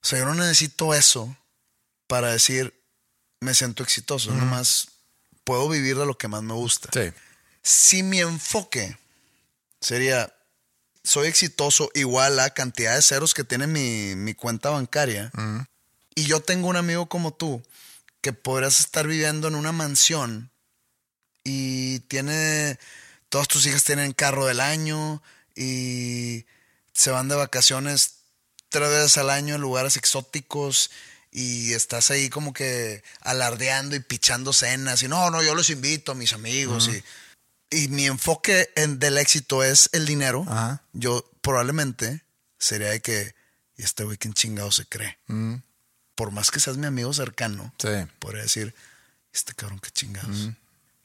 [0.06, 1.36] sea, yo no necesito eso
[2.06, 2.72] para decir
[3.40, 4.32] me siento exitoso.
[4.32, 4.90] Nomás
[5.44, 6.90] puedo vivir de lo que más me gusta.
[6.94, 7.12] Sí.
[7.64, 8.96] Si mi enfoque
[9.82, 10.32] sería
[11.04, 15.32] soy exitoso igual a cantidad de ceros que tiene mi, mi cuenta bancaria.
[16.16, 17.62] Y yo tengo un amigo como tú
[18.22, 20.50] que podrás estar viviendo en una mansión
[21.44, 22.80] y tiene
[23.28, 25.22] todas tus hijas tienen carro del año
[25.56, 26.46] y
[26.94, 28.14] se van de vacaciones
[28.70, 30.90] tres veces al año en lugares exóticos
[31.32, 36.14] y estás ahí como que alardeando y pichando cenas y no, no, yo los invito
[36.14, 37.04] a mis amigos y,
[37.74, 40.46] y mi enfoque en- del éxito es el dinero.
[40.48, 40.84] Ajá.
[40.94, 42.24] Yo probablemente
[42.58, 43.36] sería de que,
[43.78, 45.18] ¿y este güey quién chingado se cree?
[46.16, 47.90] Por más que seas mi amigo cercano, Sí.
[48.20, 48.74] podría decir,
[49.34, 50.50] este cabrón qué chingados.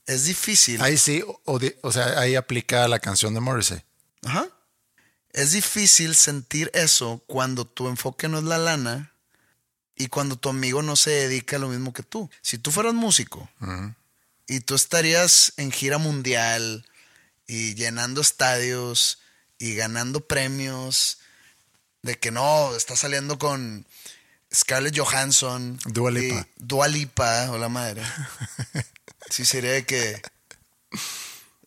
[0.07, 0.81] Es difícil.
[0.83, 3.83] Ahí sí, o, o sea, ahí aplica la canción de Morrissey.
[4.25, 4.47] Ajá.
[5.33, 9.13] Es difícil sentir eso cuando tu enfoque no es la lana
[9.95, 12.31] y cuando tu amigo no se dedica a lo mismo que tú.
[12.41, 13.49] Si tú fueras músico
[14.49, 16.85] y tú estarías en gira mundial
[17.47, 19.21] y llenando estadios
[19.59, 21.19] y ganando premios,
[22.03, 23.87] de que no, estás saliendo con
[24.53, 26.41] Scarlett Johansson, Dua Lipa.
[26.41, 28.03] y Dua Lipa, o la madre.
[29.31, 30.23] Sí, sería de que,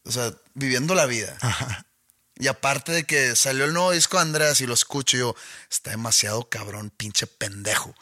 [0.04, 1.38] o sea, viviendo la vida.
[2.38, 5.36] Y aparte de que salió el nuevo disco de Andreas y lo escucho yo,
[5.70, 7.94] está demasiado cabrón, pinche pendejo.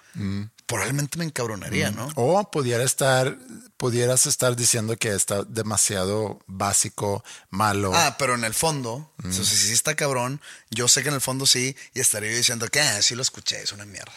[0.69, 2.07] Probablemente me encabronaría, ¿no?
[2.13, 3.39] O pudiera estar,
[3.77, 7.91] pudieras estar diciendo que está demasiado básico, malo.
[7.95, 10.39] Ah, pero en el fondo, sea, si sí está cabrón,
[10.69, 13.63] yo sé que en el fondo sí, y estaría diciendo que ah, sí lo escuché,
[13.63, 14.13] es una mierda.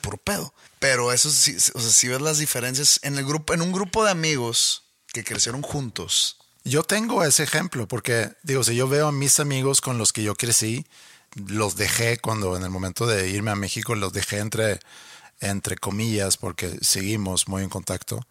[0.00, 0.52] Puro pedo.
[0.80, 4.04] Pero eso sí, o sea, si ves las diferencias en el grupo, en un grupo
[4.04, 4.82] de amigos
[5.12, 6.38] que crecieron juntos.
[6.64, 10.24] Yo tengo ese ejemplo porque, digo, si yo veo a mis amigos con los que
[10.24, 10.84] yo crecí,
[11.36, 14.80] los dejé cuando en el momento de irme a México, los dejé entre,
[15.40, 18.26] entre comillas porque seguimos muy en contacto.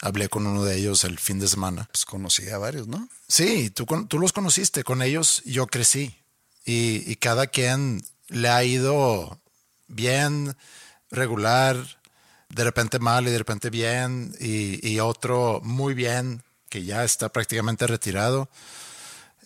[0.00, 1.88] Hablé con uno de ellos el fin de semana.
[1.92, 3.08] Pues conocí a varios, ¿no?
[3.28, 6.18] Sí, tú, tú los conociste, con ellos yo crecí.
[6.64, 9.40] Y, y cada quien le ha ido
[9.88, 10.56] bien,
[11.10, 11.76] regular,
[12.48, 17.28] de repente mal y de repente bien, y, y otro muy bien, que ya está
[17.28, 18.48] prácticamente retirado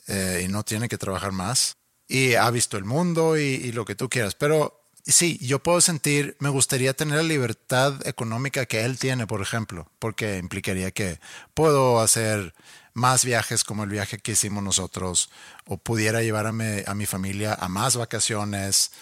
[0.07, 1.77] eh, y no tiene que trabajar más.
[2.09, 4.35] Y ha visto el mundo y, y lo que tú quieras.
[4.35, 9.41] Pero sí, yo puedo sentir, me gustaría tener la libertad económica que él tiene, por
[9.41, 11.21] ejemplo, porque implicaría que
[11.55, 12.55] puedo hacer
[12.93, 15.31] más viajes como el viaje que hicimos nosotros,
[15.67, 18.93] o pudiera llevar a mi, a mi familia a más vacaciones.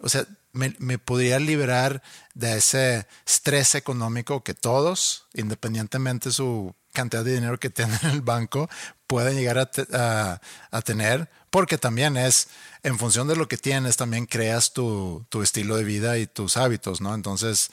[0.00, 2.02] O sea, me, me podría liberar
[2.34, 8.10] de ese estrés económico que todos, independientemente de su cantidad de dinero que tienen en
[8.10, 8.68] el banco,
[9.06, 10.40] pueden llegar a, te- a-
[10.70, 12.48] a tener, porque también es,
[12.82, 16.56] en función de lo que tienes, también creas tu, tu estilo de vida y tus
[16.56, 17.14] hábitos, ¿no?
[17.14, 17.70] Entonces,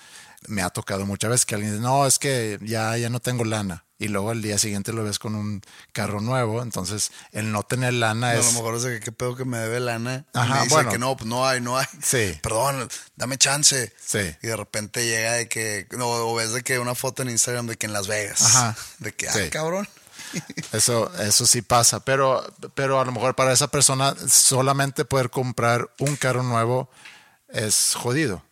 [0.47, 3.43] me ha tocado muchas veces que alguien dice, no, es que ya, ya no tengo
[3.45, 3.83] lana.
[4.03, 5.61] Y luego al día siguiente lo ves con un
[5.93, 6.61] carro nuevo.
[6.61, 8.45] Entonces, el no tener lana a es...
[8.47, 10.25] lo mejor es de que qué pedo que me debe lana.
[10.33, 10.91] y Ajá, me dice bueno.
[10.91, 11.85] que no, pues no hay, no hay.
[12.01, 12.37] Sí.
[12.41, 13.93] Perdón, dame chance.
[14.05, 14.19] Sí.
[14.41, 17.67] Y de repente llega de que, no, o ves de que una foto en Instagram
[17.67, 18.41] de que en Las Vegas.
[18.41, 18.75] Ajá.
[18.99, 19.49] De que, ah, Sí.
[19.49, 19.87] cabrón.
[20.73, 22.43] Eso, eso sí pasa, pero,
[22.73, 26.89] pero a lo mejor para esa persona solamente poder comprar un carro nuevo
[27.49, 28.43] es jodido.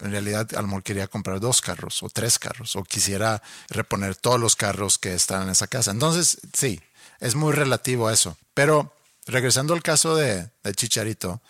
[0.00, 4.56] En realidad, a quería comprar dos carros o tres carros o quisiera reponer todos los
[4.56, 5.90] carros que están en esa casa.
[5.90, 6.80] Entonces, sí,
[7.20, 8.36] es muy relativo a eso.
[8.54, 8.94] Pero
[9.26, 11.40] regresando al caso de, de Chicharito,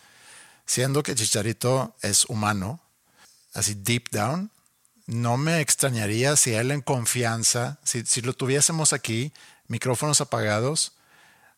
[0.67, 2.81] siendo que Chicharito es humano,
[3.55, 4.51] así deep down,
[5.07, 9.33] no me extrañaría si él en confianza, si, si lo tuviésemos aquí,
[9.67, 10.93] micrófonos apagados,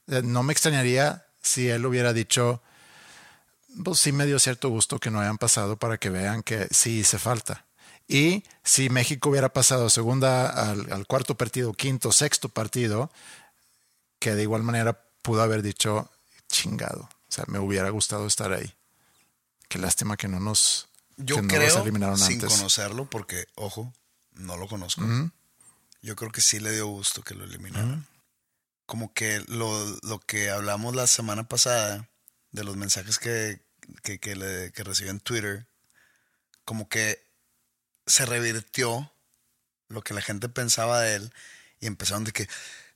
[0.08, 2.62] eh, no me extrañaría si él hubiera dicho,
[3.84, 7.00] pues sí me dio cierto gusto que no hayan pasado para que vean que sí
[7.00, 7.66] hice falta.
[8.08, 13.10] Y si México hubiera pasado segunda al, al cuarto partido, quinto, sexto partido,
[14.18, 16.10] que de igual manera pudo haber dicho,
[16.48, 18.74] chingado, o sea, me hubiera gustado estar ahí.
[19.68, 22.52] Qué lástima que no nos, Yo que no creo, nos eliminaron sin antes.
[22.52, 23.92] conocerlo, porque, ojo,
[24.34, 25.02] no lo conozco.
[26.02, 28.06] Yo creo que sí le dio gusto que lo eliminaran.
[28.84, 32.08] Como que lo, lo que hablamos la semana pasada
[32.50, 33.61] de los mensajes que,
[34.02, 35.66] que, que, le, que recibió en Twitter,
[36.64, 37.24] como que
[38.06, 39.12] se revirtió
[39.88, 41.32] lo que la gente pensaba de él
[41.80, 42.48] y empezaron de que,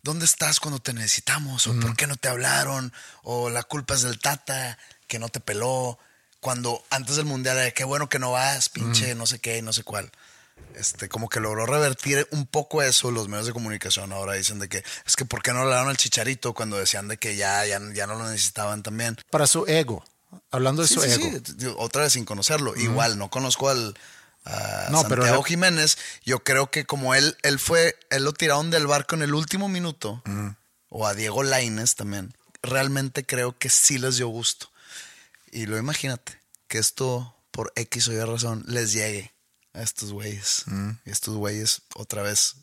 [0.03, 1.66] ¿dónde estás cuando te necesitamos?
[1.66, 2.93] ¿O por qué no te hablaron?
[3.22, 5.99] ¿O la culpa es del Tata que no te peló?
[6.41, 9.72] Cuando antes del Mundial era, qué bueno que no vas, pinche, no sé qué, no
[9.72, 10.11] sé cuál.
[10.74, 14.12] Este, como que logró revertir un poco eso los medios de comunicación.
[14.12, 17.09] Ahora dicen de que es que ¿por qué no le dieron al chicharito cuando decían
[17.09, 19.16] de que ya, ya, ya no lo necesitaban también?
[19.30, 20.05] Para su ego,
[20.51, 21.39] hablando de Sí, su sí, ego.
[21.59, 21.66] sí.
[21.78, 22.74] Otra vez sin conocerlo.
[22.76, 23.95] Igual, no conozco al
[24.45, 25.99] a No, pero Santiago re- Jiménez.
[26.24, 29.68] Yo creo que como él, él fue, él lo tiraron del barco en el último
[29.68, 30.22] minuto,
[30.89, 32.34] o a Diego Laines también.
[32.62, 34.70] Realmente creo que sí les dio gusto.
[35.51, 39.32] Y lo imagínate, que esto por X o Y razón les llegue
[39.72, 40.64] a estos güeyes.
[41.05, 42.55] Y estos güeyes, otra vez,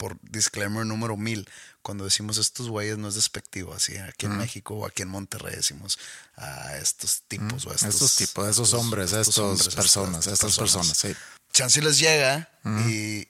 [0.00, 1.46] por disclaimer número mil,
[1.82, 5.54] cuando decimos estos güeyes no es despectivo, así aquí en México o aquí en Monterrey
[5.54, 5.98] decimos
[6.36, 10.56] a estos tipos o a estos, Estos tipos, esos hombres, estos estas hombres, personas, estas
[10.58, 11.14] personas, sí.
[11.52, 12.48] Chance les llega
[12.88, 13.28] y,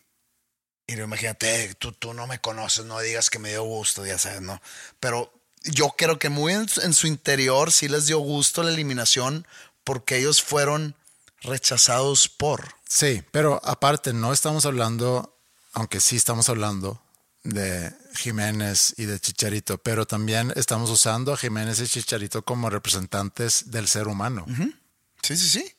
[0.87, 4.17] y imagínate, "Eh, tú, tú no me conoces, no digas que me dio gusto, ya
[4.19, 4.63] sabes, ¿no?
[5.01, 5.33] Pero
[5.65, 9.45] yo creo que muy en, en su interior sí les dio gusto la eliminación
[9.83, 10.95] porque ellos fueron
[11.41, 12.77] rechazados por.
[12.89, 15.37] Sí, pero aparte no estamos hablando,
[15.73, 17.03] aunque sí estamos hablando
[17.43, 23.71] de Jiménez y de Chicharito, pero también estamos usando a Jiménez y Chicharito como representantes
[23.71, 24.45] del ser humano.
[25.23, 25.75] Sí, sí, sí.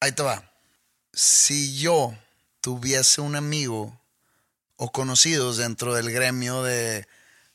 [0.00, 0.52] Ahí te va.
[1.12, 2.14] Si yo
[2.60, 3.98] tuviese un amigo
[4.76, 7.06] o conocidos dentro del gremio de,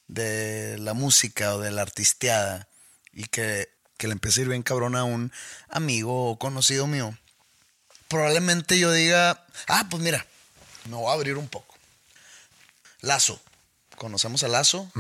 [0.08, 2.68] de la música o de la artisteada
[3.14, 5.32] y que, que le empiece a ir bien cabrón a un
[5.70, 7.16] amigo o conocido mío,
[8.08, 10.26] probablemente yo diga, ah, pues mira,
[10.90, 11.76] me voy a abrir un poco.
[13.02, 13.42] Lazo.
[13.98, 14.92] ¿Conocemos a Lazo?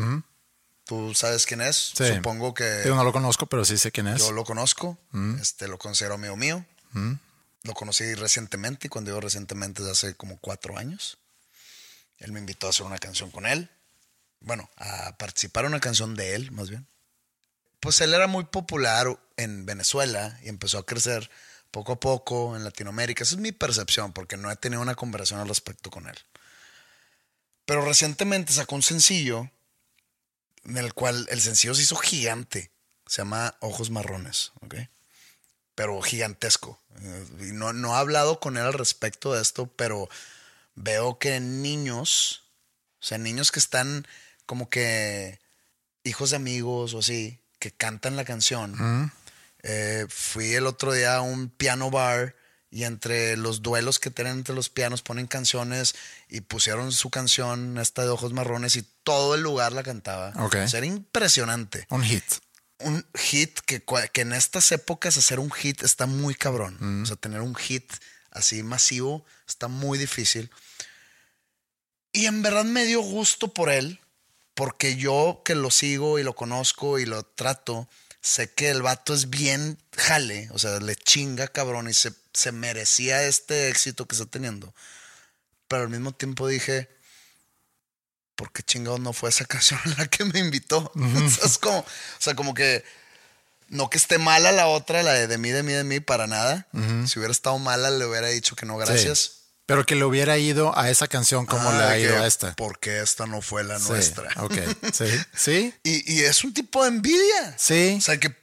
[0.86, 1.94] ¿Tú sabes quién es?
[1.96, 2.16] Sí.
[2.16, 2.84] Supongo que...
[2.86, 4.20] Yo no lo conozco, pero sí sé quién es.
[4.20, 4.98] Yo lo conozco,
[5.40, 6.66] este, lo considero amigo mío.
[7.64, 11.18] lo conocí recientemente y cuando digo recientemente hace como cuatro años.
[12.18, 13.70] Él me invitó a hacer una canción con él.
[14.42, 16.88] Bueno, a participar en una canción de él, más bien.
[17.80, 21.30] Pues él era muy popular en Venezuela y empezó a crecer
[21.72, 23.24] poco a poco en Latinoamérica.
[23.24, 26.18] Esa es mi percepción, porque no he tenido una conversación al respecto con él.
[27.66, 29.50] Pero recientemente sacó un sencillo
[30.66, 32.72] en el cual el sencillo se hizo gigante.
[33.08, 34.76] Se llama Ojos Marrones, ¿ok?
[35.76, 36.80] Pero gigantesco.
[37.02, 40.10] Eh, y no, no he hablado con él al respecto de esto, pero
[40.76, 42.44] veo que niños,
[43.00, 44.08] o sea, niños que están
[44.46, 45.40] como que
[46.04, 49.12] hijos de amigos o así, que cantan la canción.
[49.64, 52.36] Eh, fui el otro día a un piano bar
[52.70, 55.94] y entre los duelos que tienen entre los pianos ponen canciones
[56.30, 60.30] y pusieron su canción, esta de Ojos Marrones, y todo el lugar la cantaba.
[60.38, 60.56] Ok.
[60.64, 61.86] O sea, era impresionante.
[61.90, 62.24] Un hit.
[62.80, 63.84] Un hit que,
[64.14, 66.78] que en estas épocas hacer un hit está muy cabrón.
[66.80, 67.04] Mm.
[67.04, 67.92] O sea, tener un hit
[68.32, 70.50] así masivo está muy difícil.
[72.14, 74.00] Y en verdad me dio gusto por él,
[74.54, 77.88] porque yo que lo sigo y lo conozco y lo trato,
[78.22, 82.52] sé que el vato es bien jale, o sea, le chinga cabrón y se, se
[82.52, 84.74] merecía este éxito que está teniendo.
[85.68, 86.90] Pero al mismo tiempo dije,
[88.36, 90.92] ¿por qué chingados no fue esa canción a la que me invitó?
[90.96, 91.86] O sea, es como, o
[92.20, 92.84] sea, como que
[93.70, 96.28] no que esté mala la otra, la de de mí, de mí, de mí, para
[96.28, 96.68] nada.
[97.08, 99.20] Si hubiera estado mala, le hubiera dicho que no, gracias.
[99.20, 99.41] Sí.
[99.66, 102.54] Pero que le hubiera ido a esa canción como Ah, le ha ido a esta.
[102.56, 104.30] Porque esta no fue la Sí, nuestra.
[104.38, 104.56] Ok.
[104.94, 105.06] Sí.
[105.36, 105.74] Sí.
[105.84, 107.56] Y, y es un tipo de envidia.
[107.58, 107.96] Sí.
[107.98, 108.36] O sea, que,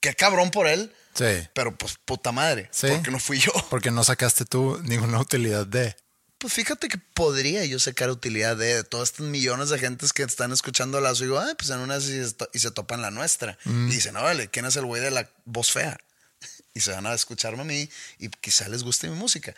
[0.00, 1.46] que cabrón por él, Sí.
[1.54, 2.68] pero pues puta madre.
[2.72, 2.88] Sí.
[2.88, 3.52] Porque no fui yo.
[3.70, 5.94] Porque no sacaste tú ninguna utilidad de.
[6.38, 10.24] Pues fíjate que podría yo sacar utilidad de, de todas estas millones de gentes que
[10.24, 13.56] están escuchando la y digo, ay, pues en una y se topan la nuestra.
[13.64, 13.88] Mm.
[13.88, 15.96] Y dicen, órale, ¿quién es el güey de la voz fea?
[16.74, 19.54] Y se van a escucharme a mí y quizá les guste mi música,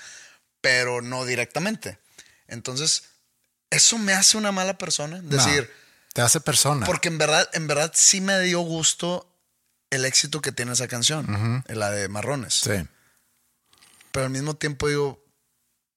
[0.65, 1.99] pero no directamente.
[2.49, 3.03] Entonces,
[3.69, 5.21] eso me hace una mala persona.
[5.21, 5.71] No, Decir,
[6.15, 6.87] te hace persona.
[6.87, 9.31] porque en verdad, en verdad sí me dio gusto
[9.91, 12.55] el éxito que tiene esa canción, la de Marrones.
[12.55, 12.89] Sí.
[14.11, 15.23] Pero al mismo tiempo digo,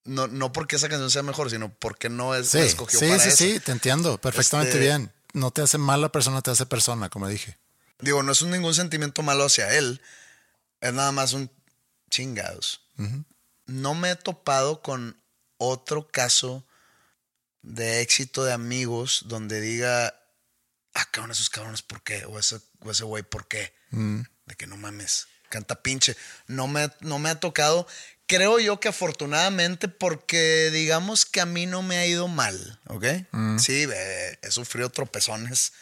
[0.04, 3.20] no, no porque esa canción sea mejor, sino porque no es, Sí, escogió sí, para
[3.24, 3.38] sí, esa.
[3.38, 5.14] sí, te entiendo perfectamente Este- bien.
[5.34, 7.58] No te hace mala persona, te hace persona, como dije.
[8.00, 10.02] Digo, no es un- ningún sentimiento malo hacia él.
[10.82, 11.50] Es nada más un
[12.10, 12.82] chingados.
[13.68, 15.22] No me he topado con
[15.58, 16.66] otro caso
[17.62, 20.16] de éxito de amigos donde diga,
[20.94, 22.26] ah, cabrón, esos cabrones, ¿por qué?
[22.26, 23.74] O ese, o ese güey, ¿por qué?
[24.46, 26.16] De que no mames, canta pinche.
[26.48, 27.88] No me, no me ha tocado.
[28.26, 33.06] Creo yo que afortunadamente porque digamos que a mí no me ha ido mal, ¿ok?
[33.60, 35.74] Sí, eh, he sufrido tropezones,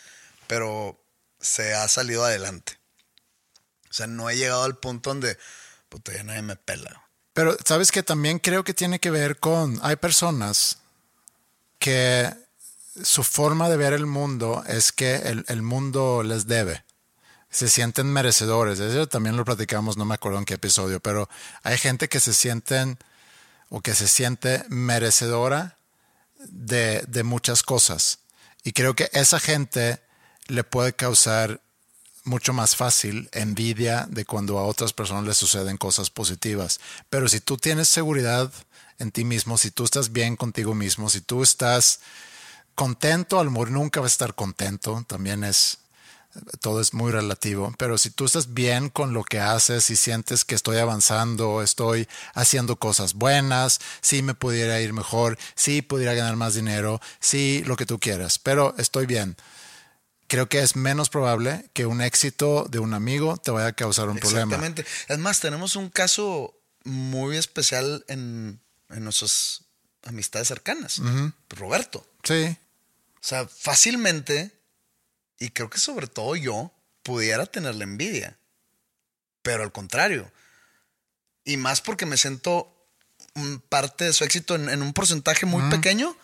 [0.47, 1.03] pero
[1.39, 2.77] se ha salido adelante.
[3.89, 5.37] O sea, no he llegado al punto donde,
[5.89, 7.04] puta, ya nadie me pela.
[7.35, 10.77] Pero sabes que también creo que tiene que ver con, hay personas
[11.79, 12.33] que
[13.03, 16.85] su forma de ver el mundo es que el, el mundo les debe.
[17.49, 18.79] Se sienten merecedores.
[18.79, 21.27] Eso también lo platicamos, no me acuerdo en qué episodio, pero
[21.61, 22.97] hay gente que se sienten
[23.67, 25.77] o que se siente merecedora
[26.39, 28.19] de, de muchas cosas.
[28.63, 30.01] Y creo que esa gente
[30.47, 31.59] le puede causar
[32.25, 36.79] mucho más fácil envidia de cuando a otras personas les suceden cosas positivas.
[37.09, 38.51] Pero si tú tienes seguridad
[38.99, 41.99] en ti mismo, si tú estás bien contigo mismo, si tú estás
[42.73, 45.79] contento, al mejor nunca vas a estar contento, también es,
[46.59, 50.43] todo es muy relativo, pero si tú estás bien con lo que haces y sientes
[50.43, 56.35] que estoy avanzando, estoy haciendo cosas buenas, sí me pudiera ir mejor, sí pudiera ganar
[56.35, 59.37] más dinero, sí lo que tú quieras, pero estoy bien
[60.27, 64.09] creo que es menos probable que un éxito de un amigo te vaya a causar
[64.09, 64.55] un problema.
[64.55, 64.85] Exactamente.
[65.07, 66.53] Es más, tenemos un caso
[66.83, 68.59] muy especial en,
[68.89, 69.65] en nuestras
[70.03, 71.01] amistades cercanas.
[71.49, 72.07] Roberto.
[72.23, 72.57] Sí,
[73.15, 74.51] O sea, fácilmente,
[75.39, 76.71] y creo que sobre todo yo,
[77.03, 78.37] pudiera tenerle envidia.
[79.41, 80.31] Pero al contrario.
[81.43, 82.71] Y más porque me siento
[83.69, 86.15] parte de su éxito en, en un porcentaje muy pequeño,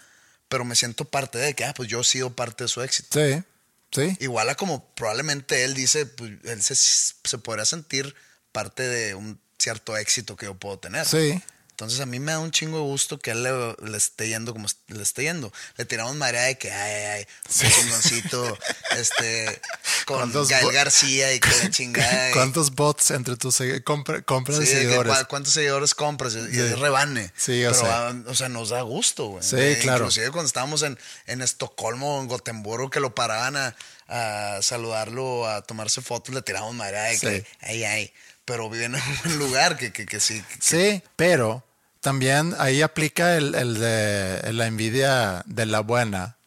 [0.47, 3.19] pero me siento parte de que, ah, pues yo he sido parte de su éxito.
[3.19, 3.43] sí,
[3.91, 4.17] sí.
[4.19, 8.15] Igual a como probablemente él dice, pues él se, se podrá sentir
[8.51, 11.05] parte de un cierto éxito que yo puedo tener.
[11.05, 11.41] Sí.
[11.81, 14.53] Entonces a mí me da un chingo de gusto que él le, le esté yendo
[14.53, 15.51] como le esté yendo.
[15.77, 17.27] Le tiramos marea de que, ay, ay, ay,
[17.65, 18.57] un chingoncito,
[18.97, 19.61] este,
[20.05, 22.31] con ¿Cuántos Gael García y que la chingada.
[22.33, 25.23] ¿Cuántos bots entre tus compra, Sí, de de que seguidores?
[25.27, 26.35] ¿Cuántos seguidores compras?
[26.35, 26.59] Y Sí.
[26.59, 27.31] es rebane.
[27.35, 27.87] Sí, yo Pero, sé.
[27.89, 29.43] ah, o sea, nos da gusto, güey.
[29.43, 29.99] Sí, Eh, claro.
[30.05, 33.75] Inclusive cuando estábamos en, en Estocolmo o en Gotemburgo, que lo paraban a,
[34.07, 36.99] a saludarlo, a tomarse fotos, le tiramos madre.
[36.99, 37.25] Ay, Sí.
[37.27, 38.13] que, ay, ay.
[38.45, 40.41] Pero vive en un lugar que, que, que sí.
[40.41, 41.63] que- Sí, pero
[42.01, 46.37] también ahí aplica el, el de la envidia de la buena.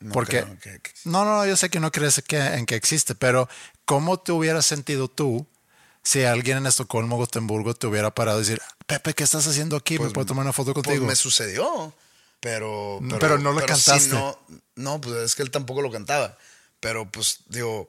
[0.00, 3.48] No porque que- no, no, yo sé que no crees que, en que existe, pero
[3.84, 5.46] ¿cómo te hubieras sentido tú
[6.02, 10.00] si alguien en Estocolmo, Gotemburgo, te hubiera parado y decir, Pepe, ¿qué estás haciendo aquí?
[10.00, 11.06] ¿Me puedo tomar una foto Pues contigo?
[11.06, 11.94] me sucedió.
[12.40, 14.08] Pero, pero, Pero no lo sí cantaste.
[14.08, 14.36] no,
[14.74, 16.36] no, pues es que él tampoco lo cantaba.
[16.80, 17.88] Pero pues digo,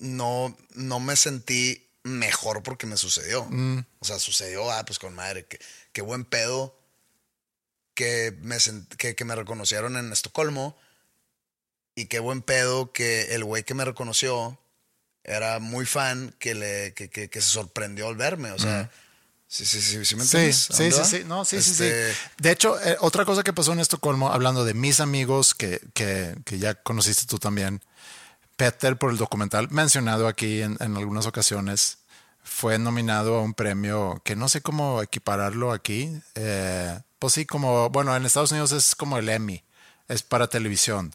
[0.00, 3.44] no, no me sentí mejor porque me sucedió.
[3.50, 3.80] Mm.
[3.98, 5.58] O sea, sucedió, ah, pues con madre, que-
[5.96, 6.78] qué buen pedo
[7.94, 10.76] que me, sent- que, que me reconocieron en Estocolmo.
[11.94, 14.58] Y qué buen pedo que el güey que me reconoció
[15.24, 18.50] era muy fan que, le, que, que- que se sorprendió al verme.
[18.52, 18.90] O sea,
[19.48, 21.04] sí, sí, sí, sí, me Sí, sí, sí, va?
[21.06, 22.18] sí, no, sí, sí, Este, sí.
[22.36, 26.36] De hecho, eh, otra cosa que pasó en Estocolmo, hablando de mis amigos que, que,
[26.44, 27.80] que ya conociste tú también,
[28.58, 31.96] Peter por el documental mencionado aquí en, en algunas ocasiones,
[32.46, 36.10] fue nominado a un premio que no sé cómo equipararlo aquí.
[36.36, 39.64] eh, pues sí, como, bueno, en Estados Unidos es como el Emmy,
[40.08, 41.12] es para televisión,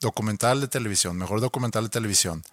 [0.00, 2.44] documental de televisión, mejor documental de televisión.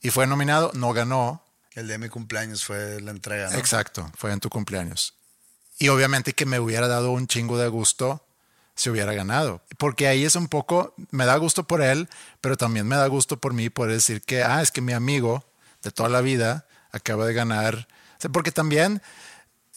[0.00, 1.42] Y fue nominado, no ganó,
[1.74, 3.58] El de mi cumpleaños fue la entrega, ¿no?
[3.58, 5.14] Exacto, fue en tu cumpleaños.
[5.78, 8.24] Y obviamente que me hubiera dado un chingo de gusto
[8.74, 9.62] si hubiera ganado.
[9.78, 12.08] Porque ahí es un poco, me da gusto por él,
[12.40, 15.44] pero también me da gusto por mí poder decir que, ah, es que mi amigo
[15.82, 17.88] de toda la vida acaba de ganar.
[18.32, 19.02] Porque también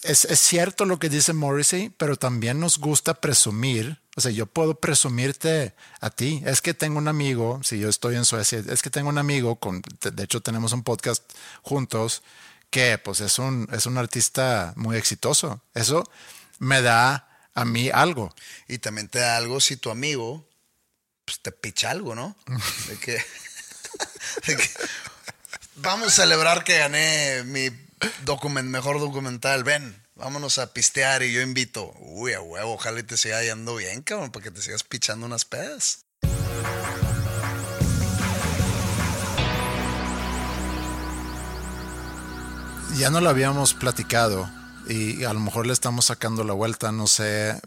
[0.04, 4.02] es, es cierto lo que dice Morrissey, pero también nos gusta presumir.
[4.16, 6.42] O sea, yo puedo presumirte a ti.
[6.46, 9.58] Es que tengo un amigo, si yo estoy en Suecia, es que tengo un amigo,
[9.58, 11.24] con, de de hecho tenemos un podcast
[11.62, 12.24] juntos,
[12.70, 15.62] que pues es un, es un artista muy exitoso.
[15.74, 16.10] Eso
[16.60, 18.34] me da a mí algo.
[18.68, 20.48] Y también te da algo si tu amigo
[21.26, 22.36] pues, te picha algo, ¿no?
[22.88, 23.14] De que,
[24.48, 24.70] de que
[25.76, 27.70] vamos a celebrar que gané mi
[28.24, 29.64] document, mejor documental.
[29.64, 31.94] Ven, vámonos a pistear y yo invito.
[32.00, 35.26] Uy, a huevo, ojalá y te siga yendo bien, cabrón, para que te sigas pichando
[35.26, 36.06] unas pedas.
[42.98, 44.50] Ya no lo habíamos platicado
[44.88, 47.60] y a lo mejor le estamos sacando la vuelta, no sé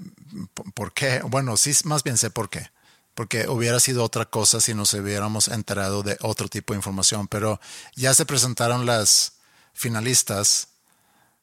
[0.74, 1.20] por qué.
[1.24, 2.70] Bueno, sí, más bien sé por qué.
[3.14, 7.28] Porque hubiera sido otra cosa si nos hubiéramos enterado de otro tipo de información.
[7.28, 7.60] Pero
[7.94, 9.34] ya se presentaron las
[9.72, 10.68] finalistas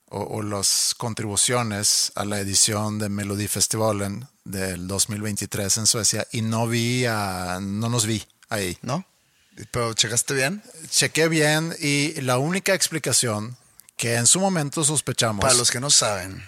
[0.09, 6.41] o, o las contribuciones a la edición de Melody Festivalen del 2023 en Suecia y
[6.41, 8.77] no vi a, no nos vi ahí.
[8.81, 9.05] ¿No?
[9.71, 10.63] Pero checaste bien.
[10.89, 13.57] Chequé bien y la única explicación
[13.97, 15.41] que en su momento sospechamos.
[15.41, 16.43] Para los que no saben,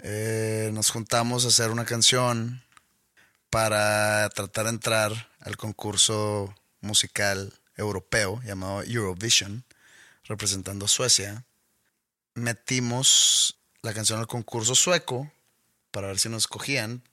[0.00, 2.63] eh, nos juntamos a hacer una canción
[3.54, 9.64] para tratar de entrar al concurso musical europeo llamado Eurovision,
[10.24, 11.44] representando a Suecia.
[12.34, 15.30] Metimos la canción al concurso sueco
[15.92, 17.04] para ver si nos escogían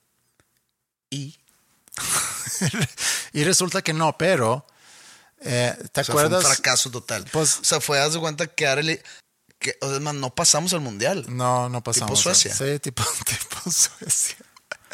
[1.12, 1.38] y
[3.34, 4.66] Y resulta que no, pero
[5.42, 6.44] eh, ¿te o sea, fue acuerdas?
[6.46, 7.24] un fracaso total.
[7.32, 9.04] Pues- o sea, fue, haz de cuenta que le-
[9.60, 11.24] que, o sea, no pasamos al mundial.
[11.30, 12.10] No, no pasamos.
[12.10, 12.56] Tipo Suecia.
[12.56, 14.38] Sí, tipo, tipo Suecia.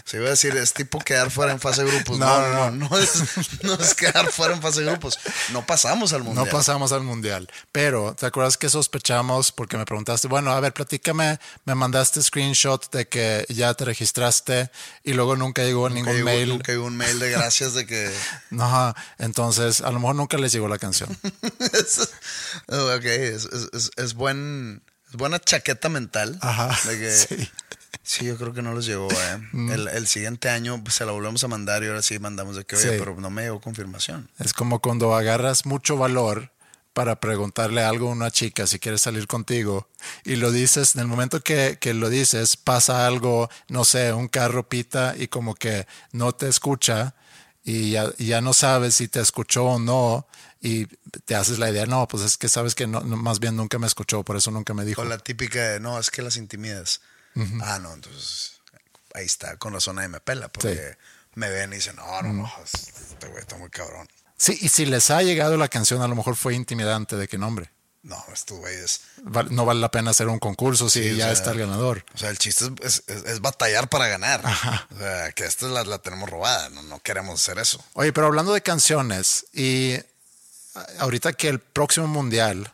[0.07, 2.17] Se iba a decir, es tipo quedar fuera en fase de grupos.
[2.17, 3.23] No, No, no, no, es,
[3.63, 5.19] no es quedar fuera en fase de grupos.
[5.51, 6.45] No pasamos al mundial.
[6.45, 7.49] No pasamos al mundial.
[7.73, 9.51] Pero, ¿te acuerdas que sospechamos?
[9.51, 14.71] Porque me preguntaste, bueno, a ver, platícame, me mandaste screenshot de que ya te registraste
[15.03, 16.49] y luego nunca llegó Nunca ningún llegó- mail.
[16.49, 18.09] Nunca llegó un mail de gracias de que.
[18.49, 21.09] No, entonces a lo mejor nunca les llegó la canción.
[21.59, 21.99] es,
[22.67, 26.37] ok, es, es- es- es buen, es buena chaqueta mental.
[26.41, 27.51] Ajá, De que, sí.
[28.03, 28.25] Sí.
[28.25, 29.07] yo creo que no les llegó.
[29.11, 29.39] Eh.
[29.73, 32.65] El, el siguiente año pues, se la volvemos a mandar y ahora sí mandamos de
[32.65, 32.95] que, oye, Sí.
[32.99, 34.29] pero no me llegó confirmación.
[34.39, 36.51] Es como cuando agarras mucho valor
[36.93, 39.87] para preguntarle algo a una chica si quiere salir contigo
[40.23, 44.27] y lo dices, en el momento que, que lo dices, pasa algo, no sé, un
[44.27, 47.13] carro pita y como que no te escucha
[47.63, 50.25] y ya, ya no sabes si te escuchó o no
[50.59, 50.87] y
[51.25, 53.77] te haces la idea, no, pues es que sabes que no, no, más bien nunca
[53.77, 55.01] me escuchó, por eso nunca me dijo.
[55.01, 57.01] O la típica de, no, es que las intimidas.
[57.61, 58.53] Ah, no, entonces
[59.13, 60.97] ahí está, con razón nadie me pela, porque
[61.35, 64.07] me ven y dicen, no, no, no, este güey está muy cabrón.
[64.37, 67.37] Sí, y si les ha llegado la canción, a lo mejor fue intimidante de qué
[67.37, 67.71] nombre.
[68.03, 69.01] No, estos güeyes.
[69.23, 72.05] Val- No vale la pena hacer un concurso si Sí, ya sea, está el ganador.
[72.13, 74.41] O sea, el chiste es, es- es- es batallar para ganar.
[74.91, 77.83] O sea, que esta la, la tenemos robada, no, no queremos hacer eso.
[77.93, 79.97] Oye, pero hablando de canciones, y
[80.99, 82.71] ahorita que el próximo mundial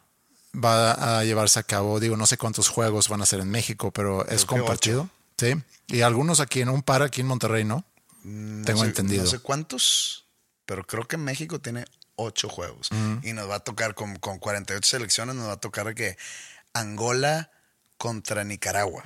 [0.55, 3.91] va a llevarse a cabo, digo, no sé cuántos juegos van a ser en México,
[3.91, 5.09] pero es compartido.
[5.37, 5.53] Sí.
[5.87, 7.85] Y algunos aquí en un par aquí en Monterrey, ¿no?
[8.23, 9.23] No Tengo sé- entendido.
[9.23, 10.25] No sé cuántos,
[10.65, 11.85] pero creo que México tiene
[12.15, 12.89] ocho juegos.
[13.23, 16.17] Y nos va a tocar con, con 48 selecciones, nos va a tocar que
[16.73, 17.51] Angola
[17.97, 19.01] contra Nicaragua.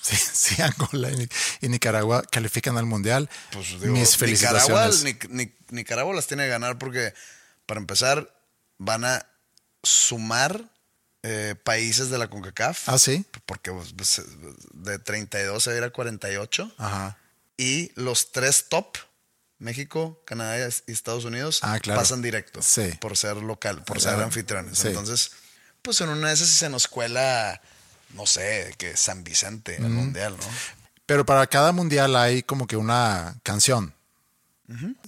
[0.00, 1.28] Sí, sí, Angola y, Ni-
[1.60, 3.30] y Nicaragua califican al mundial.
[3.52, 5.04] Pues digo, Mis Nicaragua, felicitaciones.
[5.04, 7.14] Nic- Nic- Nicaragua las tiene que ganar porque,
[7.66, 8.34] para empezar,
[8.78, 9.26] van a
[9.82, 10.64] sumar
[11.22, 12.88] eh, países de la CONCACAF.
[12.88, 13.24] Ah, sí.
[13.46, 14.22] Porque pues,
[14.74, 16.72] de 32 se va a ir a 48.
[16.78, 17.16] Ajá.
[17.56, 18.96] Y los tres top,
[19.58, 22.00] México, Canadá y Estados Unidos, Ah, claro.
[22.00, 22.90] pasan directo Sí.
[23.00, 24.78] por ser local, por ser anfitriones.
[24.78, 24.88] sí.
[24.88, 25.30] Entonces,
[25.82, 27.60] pues en una de esas se nos cuela,
[28.14, 30.44] no sé, que San Vicente, el mundial, ¿no?
[31.06, 33.94] Pero para cada mundial hay como que una canción.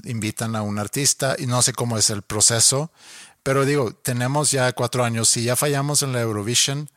[0.02, 2.92] Invitan a un artista y no sé cómo es el proceso.
[3.44, 5.28] Pero digo, tenemos ya cuatro años.
[5.28, 6.90] Si ya fallamos en la Eurovision,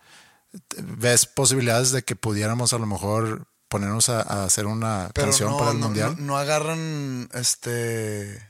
[0.77, 5.51] ¿ves posibilidades de que pudiéramos a lo mejor ponernos a, a hacer una Pero canción
[5.51, 6.15] no, para el no- mundial?
[6.17, 8.41] no- no agarran este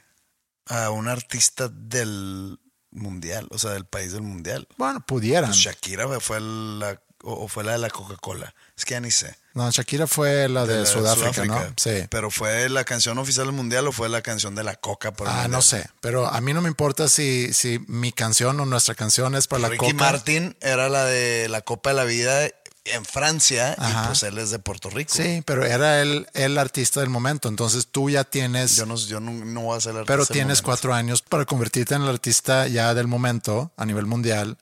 [0.67, 2.59] a un artista del
[2.91, 4.67] mundial, o sea, del país del mundial.
[4.77, 5.49] Bueno, pudieran.
[5.49, 8.53] Pues Shakira fue la o o fue la de la Coca-Cola.
[8.77, 9.35] Es que ya ni sé.
[9.57, 11.59] No, Shakira fue la de, Sudáfrica, ¿no?
[11.77, 12.05] Sí.
[12.11, 15.27] Pero fue la canción oficial del mundial o fue la canción de la Coca por
[15.27, 15.89] el Ah, no sé.
[15.99, 19.63] Pero a mí no me importa si, si mi canción o nuestra canción es para
[19.63, 19.93] la Ricky coca.
[19.95, 22.47] Martin era la de la Copa de la Vida
[22.85, 24.03] en Francia Ajá.
[24.03, 25.11] y pues él es de Puerto Rico.
[25.11, 27.49] Sí, pero era el, el artista del momento.
[27.49, 28.75] Entonces tú ya tienes.
[28.75, 31.23] Yo no, yo no, no voy a ser el pero artista del tienes cuatro años
[31.23, 34.59] para convertirte en el artista ya del momento a nivel mundial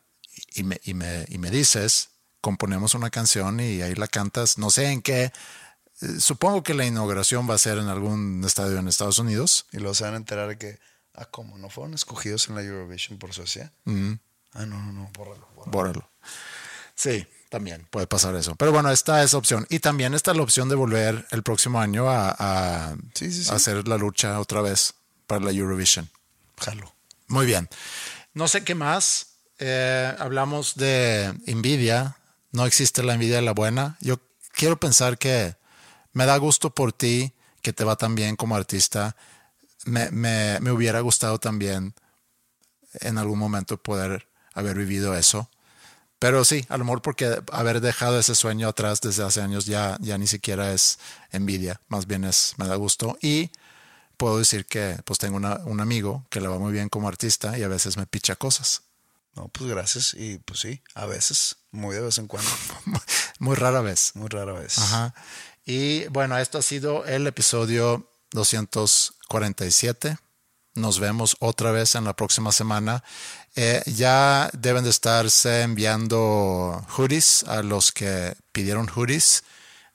[0.53, 2.11] y me, y me, y me dices,
[2.45, 5.23] componemos una canción y ahí la cantas, no sé en qué,
[6.01, 9.65] eh, supongo que la inauguración va a ser en algún estadio en Estados Unidos.
[9.71, 10.77] Y se van a enterar de que,
[11.15, 11.57] ah, ¿cómo?
[11.57, 13.73] ¿No fueron escogidos en la Eurovision por Suecia?
[13.87, 15.71] Ah, no, no, no, bórralo, bórralo.
[15.71, 16.09] Bórralo.
[16.93, 18.55] Sí, también puede pasar eso.
[18.55, 19.65] Pero bueno, esta es opción.
[19.71, 23.49] Y también está la opción de volver el próximo año a, a- Sí, sí, sí.
[23.51, 24.93] a hacer la lucha otra vez
[25.25, 26.07] para la Eurovision.
[26.59, 26.93] Jalo.
[27.27, 27.67] Muy bien.
[28.35, 29.31] No sé qué más.
[29.57, 32.17] Eh, hablamos de envidia.
[32.55, 33.97] No existe la envidia de la buena.
[34.01, 34.19] Yo
[34.53, 35.55] quiero pensar que
[36.13, 39.15] me da gusto por ti, que te va tan bien como artista.
[39.85, 41.95] Me, me- me hubiera gustado también
[43.01, 45.49] en algún momento poder haber vivido eso.
[46.19, 49.97] Pero sí, a lo mejor porque haber dejado ese sueño atrás desde hace años ya,
[50.01, 50.99] ya ni siquiera es
[51.31, 53.17] envidia, más bien es, me da gusto.
[53.21, 53.51] Y
[54.17, 57.63] puedo decir que pues tengo un amigo que le va muy bien como artista y
[57.63, 58.83] a veces me picha cosas.
[59.35, 60.13] No, pues gracias.
[60.13, 62.49] Y pues sí, a veces, muy de vez en cuando,
[63.39, 64.11] Muy rara vez.
[64.15, 64.77] muy rara vez.
[64.77, 65.13] Ajá.
[65.65, 70.17] Y bueno, esto ha sido el episodio 247.
[70.75, 73.03] Nos vemos otra vez en la próxima semana.
[73.55, 79.43] Eh, ya deben de estarse enviando hoodies a los que pidieron hoodies.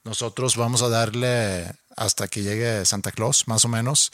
[0.05, 4.11] Nosotros vamos a darle hasta que llegue Santa Claus, más o menos.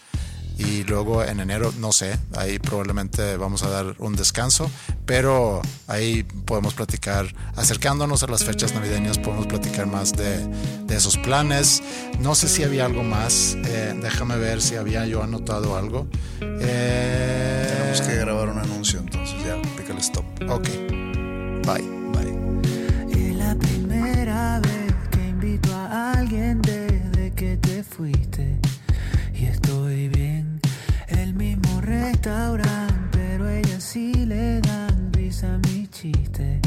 [0.59, 4.71] Y luego en enero, no sé, ahí probablemente vamos a dar un descanso,
[5.05, 7.27] pero ahí podemos platicar,
[7.57, 10.47] acercándonos a las fechas navideñas, podemos platicar más de,
[10.87, 11.83] de esos planes.
[12.21, 16.07] No sé si había algo más, eh, déjame ver si había yo anotado algo.
[16.41, 20.25] Eh, Tenemos que grabar un anuncio, entonces ya, pícale stop.
[20.49, 20.69] Ok,
[21.67, 21.85] bye.
[22.13, 22.35] Bye.
[23.13, 28.59] Es la primera vez que invito a alguien desde que te fuiste.
[29.35, 30.09] Y estoy
[32.03, 36.61] restaurante, pero a ella sí le dan risa mis chistes.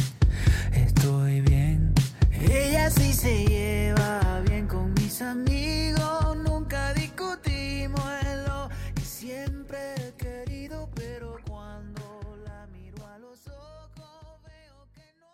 [0.73, 1.93] Estoy bien,
[2.41, 6.37] ella sí se lleva bien con mis amigos.
[6.37, 12.01] Nunca discutimos en lo que siempre he querido, pero cuando
[12.45, 15.31] la miro a los ojos veo que no.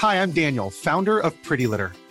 [0.00, 1.92] Hi, I'm Daniel, founder of Pretty Litter.